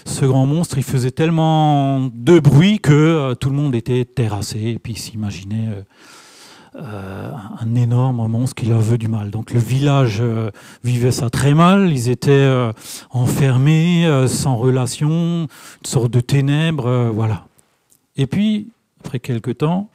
ce 0.07 0.25
grand 0.25 0.47
monstre, 0.47 0.79
il 0.79 0.85
faisait 0.85 1.11
tellement 1.11 2.09
de 2.11 2.40
bruit 2.40 2.79
que 2.81 3.35
tout 3.35 3.51
le 3.51 3.57
monde 3.57 3.75
était 3.75 4.07
terrassé. 4.07 4.59
Et 4.59 4.79
puis 4.79 4.94
s'imaginait 4.94 5.85
un 6.74 7.74
énorme 7.74 8.26
monstre 8.28 8.54
qui 8.54 8.66
leur 8.66 8.81
veut 8.81 8.98
du 8.98 9.09
mal. 9.09 9.31
Donc 9.31 9.52
le 9.52 9.61
village 9.61 10.22
vivait 10.85 11.12
ça 11.12 11.31
très 11.31 11.54
mal. 11.54 11.90
Ils 11.92 12.09
étaient 12.09 12.48
enfermés, 13.11 14.09
sans 14.28 14.57
relation, 14.57 15.09
une 15.42 15.48
sorte 15.87 16.11
de 16.11 16.20
ténèbres. 16.20 17.11
voilà. 17.14 17.46
Et 18.16 18.26
puis, 18.26 18.68
après 19.00 19.20
quelques 19.20 19.59
temps, 19.59 19.88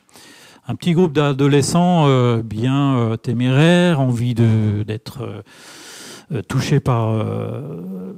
un 0.67 0.75
petit 0.75 0.93
groupe 0.93 1.12
d'adolescents 1.12 2.05
euh, 2.07 2.41
bien 2.41 2.95
euh, 2.95 3.17
téméraires, 3.17 3.99
envie 3.99 4.33
d'être 4.33 5.43
euh, 6.31 6.41
touchés 6.47 6.79
par, 6.79 7.13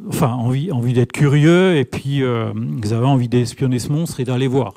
enfin 0.07 0.29
envie, 0.29 0.71
envie 0.71 0.93
d'être 0.93 1.11
curieux, 1.11 1.75
et 1.75 1.85
puis 1.85 2.21
ils 2.21 2.93
avaient 2.93 3.05
envie 3.05 3.27
d'espionner 3.27 3.79
ce 3.79 3.91
monstre 3.91 4.19
et 4.19 4.23
d'aller 4.23 4.47
voir. 4.47 4.73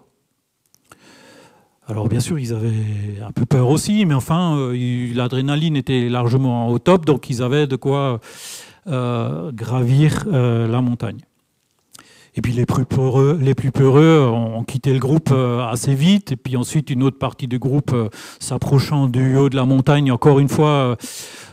Alors 1.89 2.07
bien 2.07 2.21
sûr, 2.21 2.39
ils 2.39 2.53
avaient 2.53 3.23
un 3.27 3.33
peu 3.33 3.47
peur 3.47 3.71
aussi, 3.71 4.05
mais 4.05 4.15
enfin, 4.15 4.73
l'adrénaline 5.15 5.75
était 5.75 6.11
largement 6.11 6.69
au 6.69 6.79
top, 6.79 7.07
donc 7.07 7.31
ils 7.31 7.43
avaient 7.43 7.67
de 7.67 7.77
quoi 7.77 8.21
gravir 8.87 10.27
la 10.31 10.81
montagne. 10.83 11.21
Et 12.37 12.41
puis 12.41 12.53
les 12.53 12.67
plus 12.67 12.85
peureux, 12.85 13.39
peureux 13.73 14.29
ont 14.29 14.63
quitté 14.65 14.93
le 14.93 14.99
groupe 14.99 15.31
euh, 15.33 15.67
assez 15.67 15.95
vite. 15.95 16.33
Et 16.33 16.37
puis 16.37 16.57
ensuite, 16.57 16.91
une 16.91 17.03
autre 17.03 17.19
partie 17.19 17.49
du 17.49 17.59
groupe, 17.59 17.93
euh, 17.93 18.09
s'approchant 18.39 19.07
du 19.07 19.37
haut 19.37 19.49
de 19.49 19.57
la 19.57 19.65
montagne, 19.65 20.13
encore 20.13 20.39
une 20.39 20.49
fois, 20.49 20.97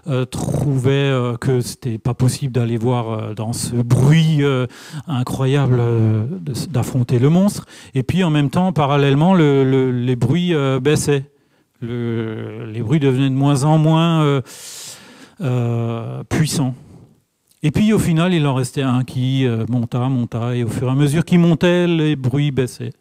euh, 0.07 0.25
trouvait 0.25 1.11
que 1.39 1.61
c'était 1.61 1.97
pas 1.97 2.13
possible 2.13 2.53
d'aller 2.53 2.77
voir 2.77 3.33
dans 3.33 3.53
ce 3.53 3.75
bruit 3.75 4.43
incroyable 5.07 5.81
d'affronter 6.69 7.17
le 7.17 7.29
monstre. 7.29 7.65
Et 7.95 8.03
puis 8.03 8.23
en 8.23 8.29
même 8.29 8.49
temps, 8.49 8.71
parallèlement, 8.71 9.33
les 9.33 10.15
bruits 10.15 10.53
baissaient. 10.81 11.25
les 11.81 12.81
bruits 12.81 12.99
devenaient 12.99 13.29
de 13.29 13.35
moins 13.35 13.63
en 13.63 13.79
moins 13.79 14.41
puissants. 16.29 16.75
Et 17.65 17.71
puis 17.71 17.93
au 17.93 17.97
final, 17.97 18.31
il 18.31 18.45
en 18.45 18.53
restait 18.53 18.83
un 18.83 19.03
qui 19.03 19.43
euh, 19.47 19.65
monta, 19.67 20.07
monta, 20.07 20.55
et 20.55 20.63
au 20.63 20.67
fur 20.67 20.87
et 20.87 20.91
à 20.91 20.93
mesure 20.93 21.25
qu'il 21.25 21.39
montait, 21.39 21.87
les 21.87 22.15
bruits 22.15 22.51
baissaient. 22.51 22.93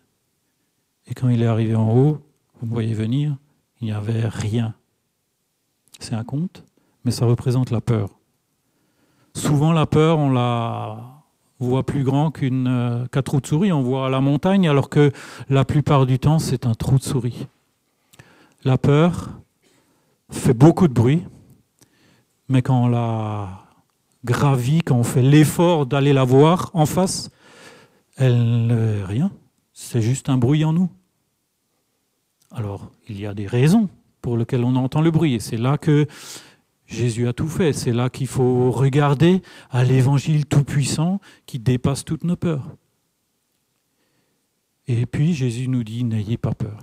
Et 1.06 1.12
quand 1.12 1.28
il 1.28 1.42
est 1.42 1.46
arrivé 1.46 1.74
en 1.74 1.94
haut, 1.94 2.22
vous 2.58 2.66
me 2.68 2.72
voyez 2.72 2.94
venir, 2.94 3.36
il 3.82 3.88
n'y 3.88 3.92
avait 3.92 4.26
rien. 4.26 4.72
C'est 5.98 6.14
un 6.14 6.24
conte, 6.24 6.64
mais 7.04 7.10
ça 7.10 7.26
représente 7.26 7.70
la 7.70 7.82
peur. 7.82 8.08
Souvent, 9.34 9.70
la 9.70 9.84
peur, 9.84 10.18
on 10.18 10.30
la 10.30 11.22
voit 11.58 11.84
plus 11.84 12.02
grand 12.02 12.32
euh, 12.42 13.06
qu'un 13.08 13.22
trou 13.22 13.42
de 13.42 13.46
souris. 13.46 13.70
On 13.70 13.82
voit 13.82 14.08
la 14.08 14.22
montagne, 14.22 14.66
alors 14.66 14.88
que 14.88 15.12
la 15.50 15.66
plupart 15.66 16.06
du 16.06 16.18
temps, 16.18 16.38
c'est 16.38 16.64
un 16.64 16.72
trou 16.72 16.96
de 16.96 17.04
souris. 17.04 17.48
La 18.64 18.78
peur 18.78 19.28
fait 20.30 20.54
beaucoup 20.54 20.88
de 20.88 20.94
bruit, 20.94 21.22
mais 22.48 22.62
quand 22.62 22.84
on 22.84 22.88
la 22.88 23.63
gravit, 24.24 24.82
quand 24.82 24.96
on 24.96 25.04
fait 25.04 25.22
l'effort 25.22 25.86
d'aller 25.86 26.12
la 26.12 26.24
voir 26.24 26.70
en 26.74 26.86
face, 26.86 27.30
elle 28.16 28.66
n'est 28.66 29.04
rien. 29.04 29.30
C'est 29.72 30.02
juste 30.02 30.28
un 30.28 30.36
bruit 30.36 30.64
en 30.64 30.72
nous. 30.72 30.90
Alors, 32.52 32.90
il 33.08 33.20
y 33.20 33.26
a 33.26 33.34
des 33.34 33.46
raisons 33.46 33.88
pour 34.22 34.36
lesquelles 34.36 34.64
on 34.64 34.76
entend 34.76 35.00
le 35.00 35.10
bruit. 35.10 35.34
Et 35.34 35.40
c'est 35.40 35.56
là 35.56 35.76
que 35.76 36.06
Jésus 36.86 37.26
a 37.26 37.32
tout 37.32 37.48
fait. 37.48 37.72
C'est 37.72 37.92
là 37.92 38.08
qu'il 38.08 38.28
faut 38.28 38.70
regarder 38.70 39.42
à 39.70 39.84
l'évangile 39.84 40.46
tout-puissant 40.46 41.20
qui 41.46 41.58
dépasse 41.58 42.04
toutes 42.04 42.24
nos 42.24 42.36
peurs. 42.36 42.76
Et 44.86 45.06
puis 45.06 45.34
Jésus 45.34 45.66
nous 45.68 45.82
dit, 45.82 46.04
n'ayez 46.04 46.36
pas 46.36 46.54
peur. 46.54 46.78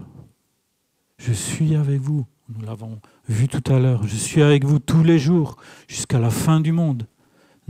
Je 1.17 1.33
suis 1.33 1.75
avec 1.75 2.01
vous. 2.01 2.25
Nous 2.49 2.65
l'avons 2.65 2.99
vu 3.29 3.47
tout 3.47 3.63
à 3.71 3.79
l'heure. 3.79 4.05
Je 4.07 4.15
suis 4.15 4.41
avec 4.41 4.65
vous 4.65 4.79
tous 4.79 5.03
les 5.03 5.19
jours 5.19 5.55
jusqu'à 5.87 6.19
la 6.19 6.31
fin 6.31 6.59
du 6.59 6.71
monde. 6.71 7.07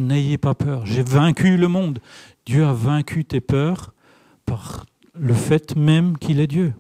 N'ayez 0.02 0.40
pas 0.40 0.56
peur, 0.56 0.86
j'ai 0.86 1.04
vaincu 1.04 1.58
le 1.58 1.68
monde. 1.68 2.00
Dieu 2.48 2.66
a 2.66 2.74
vaincu 2.74 3.24
tes 3.24 3.40
peurs 3.40 3.94
par 4.46 4.88
le 5.14 5.34
fait 5.34 5.76
même 5.76 6.18
qu'il 6.18 6.40
est 6.40 6.48
Dieu. 6.48 6.74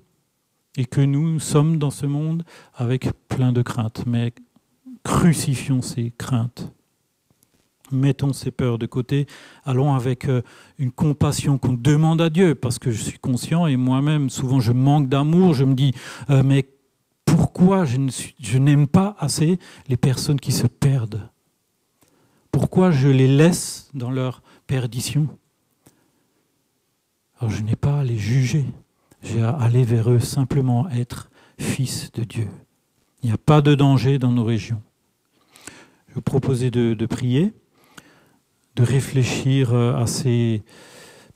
Et 0.75 0.85
que 0.85 1.01
nous 1.01 1.39
sommes 1.39 1.77
dans 1.77 1.91
ce 1.91 2.07
monde 2.07 2.43
avec 2.73 3.09
plein 3.27 3.51
de 3.51 3.61
craintes. 3.61 4.05
Mais 4.07 4.33
crucifions 5.03 5.83
ces 5.83 6.11
craintes. 6.17 6.71
Mettons 7.91 8.33
ces 8.33 8.49
peurs 8.49 8.79
de 8.79 8.87
côté. 8.87 9.27
Allons 9.65 9.93
avec 9.93 10.27
euh, 10.27 10.41
une 10.79 10.91
compassion 10.91 11.59
qu'on 11.59 11.73
demande 11.73 12.21
à 12.21 12.29
Dieu, 12.29 12.55
parce 12.55 12.79
que 12.79 12.89
je 12.89 13.01
suis 13.01 13.19
conscient, 13.19 13.67
et 13.67 13.75
moi-même, 13.75 14.29
souvent 14.29 14.61
je 14.61 14.71
manque 14.71 15.09
d'amour, 15.09 15.53
je 15.53 15.65
me 15.65 15.73
dis, 15.73 15.93
euh, 16.29 16.41
mais 16.41 16.69
pourquoi 17.25 17.83
je 17.85 18.57
n'aime 18.57 18.87
pas 18.87 19.15
assez 19.19 19.59
les 19.89 19.97
personnes 19.97 20.39
qui 20.39 20.53
se 20.53 20.67
perdent? 20.67 21.29
Pourquoi 22.51 22.91
je 22.91 23.07
les 23.07 23.27
laisse 23.27 23.89
dans 23.93 24.11
leur 24.11 24.41
perdition 24.67 25.27
Alors 27.39 27.51
je 27.51 27.61
n'ai 27.61 27.75
pas 27.75 27.99
à 27.99 28.03
les 28.03 28.17
juger, 28.17 28.65
j'ai 29.23 29.41
à 29.41 29.51
aller 29.51 29.83
vers 29.83 30.11
eux 30.11 30.19
simplement 30.19 30.89
être 30.89 31.29
fils 31.59 32.11
de 32.11 32.23
Dieu. 32.23 32.47
Il 33.23 33.27
n'y 33.27 33.33
a 33.33 33.37
pas 33.37 33.61
de 33.61 33.75
danger 33.75 34.19
dans 34.19 34.31
nos 34.31 34.43
régions. 34.43 34.81
Je 36.09 36.15
vous 36.15 36.21
proposais 36.21 36.71
de, 36.71 37.05
prier, 37.05 37.53
de 38.75 38.83
réfléchir 38.83 39.73
euh, 39.73 39.95
à 39.95 40.07
ces 40.07 40.63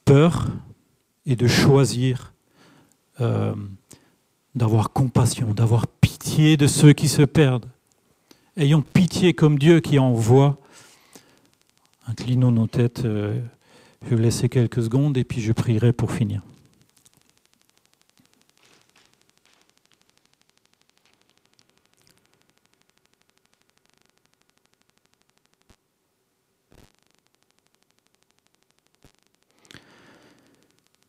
peurs 0.04 0.47
et 1.25 1.36
de 1.36 1.47
choisir 1.47 2.34
euh, 3.21 3.56
d'avoir 4.54 4.91
compassion, 4.91 5.54
d'avoir 5.54 5.88
pitié 5.88 6.58
de 6.58 6.67
ceux 6.67 6.93
qui 6.93 7.08
se 7.08 7.21
perdent. 7.21 7.67
Ayons 8.58 8.82
pitié 8.82 9.34
comme 9.34 9.58
Dieu 9.58 9.80
qui 9.80 9.99
envoie 9.99 10.58
Inclinons 12.07 12.51
nos 12.51 12.67
têtes. 12.67 13.05
Euh, 13.05 13.41
je 14.03 14.09
vais 14.09 14.15
vous 14.15 14.21
laisser 14.21 14.49
quelques 14.49 14.83
secondes 14.83 15.17
et 15.17 15.23
puis 15.23 15.41
je 15.41 15.51
prierai 15.51 15.93
pour 15.93 16.11
finir. 16.11 16.41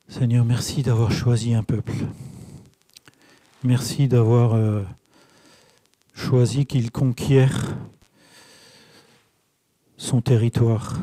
Seigneur, 0.08 0.46
merci 0.46 0.82
d'avoir 0.82 1.12
choisi 1.12 1.52
un 1.52 1.62
peuple. 1.62 1.92
Merci 3.62 4.08
d'avoir 4.08 4.54
euh, 4.54 4.82
choisi 6.14 6.64
qu'il 6.64 6.90
conquiert 6.90 7.76
son 10.06 10.20
territoire 10.20 10.94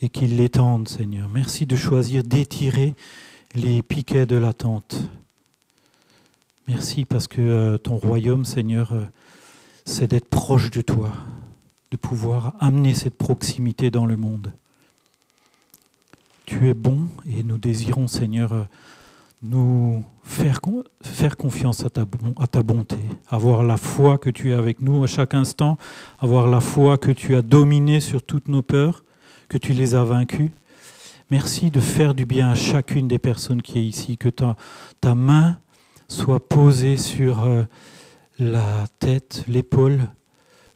et 0.00 0.08
qu'il 0.08 0.36
l'étende, 0.36 0.88
Seigneur. 0.88 1.28
Merci 1.28 1.66
de 1.66 1.74
choisir 1.74 2.22
d'étirer 2.22 2.94
les 3.56 3.82
piquets 3.82 4.24
de 4.24 4.36
la 4.36 4.52
tente. 4.52 5.02
Merci 6.68 7.04
parce 7.04 7.26
que 7.26 7.40
euh, 7.40 7.76
ton 7.76 7.96
royaume, 7.96 8.44
Seigneur, 8.44 8.92
euh, 8.92 9.04
c'est 9.84 10.12
d'être 10.12 10.28
proche 10.28 10.70
de 10.70 10.80
toi, 10.80 11.12
de 11.90 11.96
pouvoir 11.96 12.54
amener 12.60 12.94
cette 12.94 13.18
proximité 13.18 13.90
dans 13.90 14.06
le 14.06 14.16
monde. 14.16 14.52
Tu 16.46 16.68
es 16.68 16.74
bon 16.74 17.08
et 17.26 17.42
nous 17.42 17.58
désirons, 17.58 18.06
Seigneur, 18.06 18.52
euh, 18.52 18.64
nous 19.44 20.02
faire, 20.22 20.60
faire 21.02 21.36
confiance 21.36 21.84
à 21.84 21.90
ta, 21.90 22.04
à 22.40 22.46
ta 22.46 22.62
bonté, 22.62 22.96
avoir 23.28 23.62
la 23.62 23.76
foi 23.76 24.18
que 24.18 24.30
tu 24.30 24.50
es 24.50 24.54
avec 24.54 24.80
nous 24.80 25.04
à 25.04 25.06
chaque 25.06 25.34
instant, 25.34 25.76
avoir 26.18 26.48
la 26.48 26.60
foi 26.60 26.96
que 26.98 27.10
tu 27.10 27.36
as 27.36 27.42
dominé 27.42 28.00
sur 28.00 28.22
toutes 28.22 28.48
nos 28.48 28.62
peurs, 28.62 29.04
que 29.48 29.58
tu 29.58 29.72
les 29.72 29.94
as 29.94 30.04
vaincues. 30.04 30.50
Merci 31.30 31.70
de 31.70 31.80
faire 31.80 32.14
du 32.14 32.26
bien 32.26 32.50
à 32.50 32.54
chacune 32.54 33.06
des 33.06 33.18
personnes 33.18 33.62
qui 33.62 33.78
est 33.78 33.84
ici, 33.84 34.16
que 34.16 34.28
ta, 34.28 34.56
ta 35.00 35.14
main 35.14 35.58
soit 36.08 36.48
posée 36.48 36.96
sur 36.96 37.44
euh, 37.44 37.64
la 38.38 38.86
tête, 38.98 39.44
l'épaule, 39.46 40.08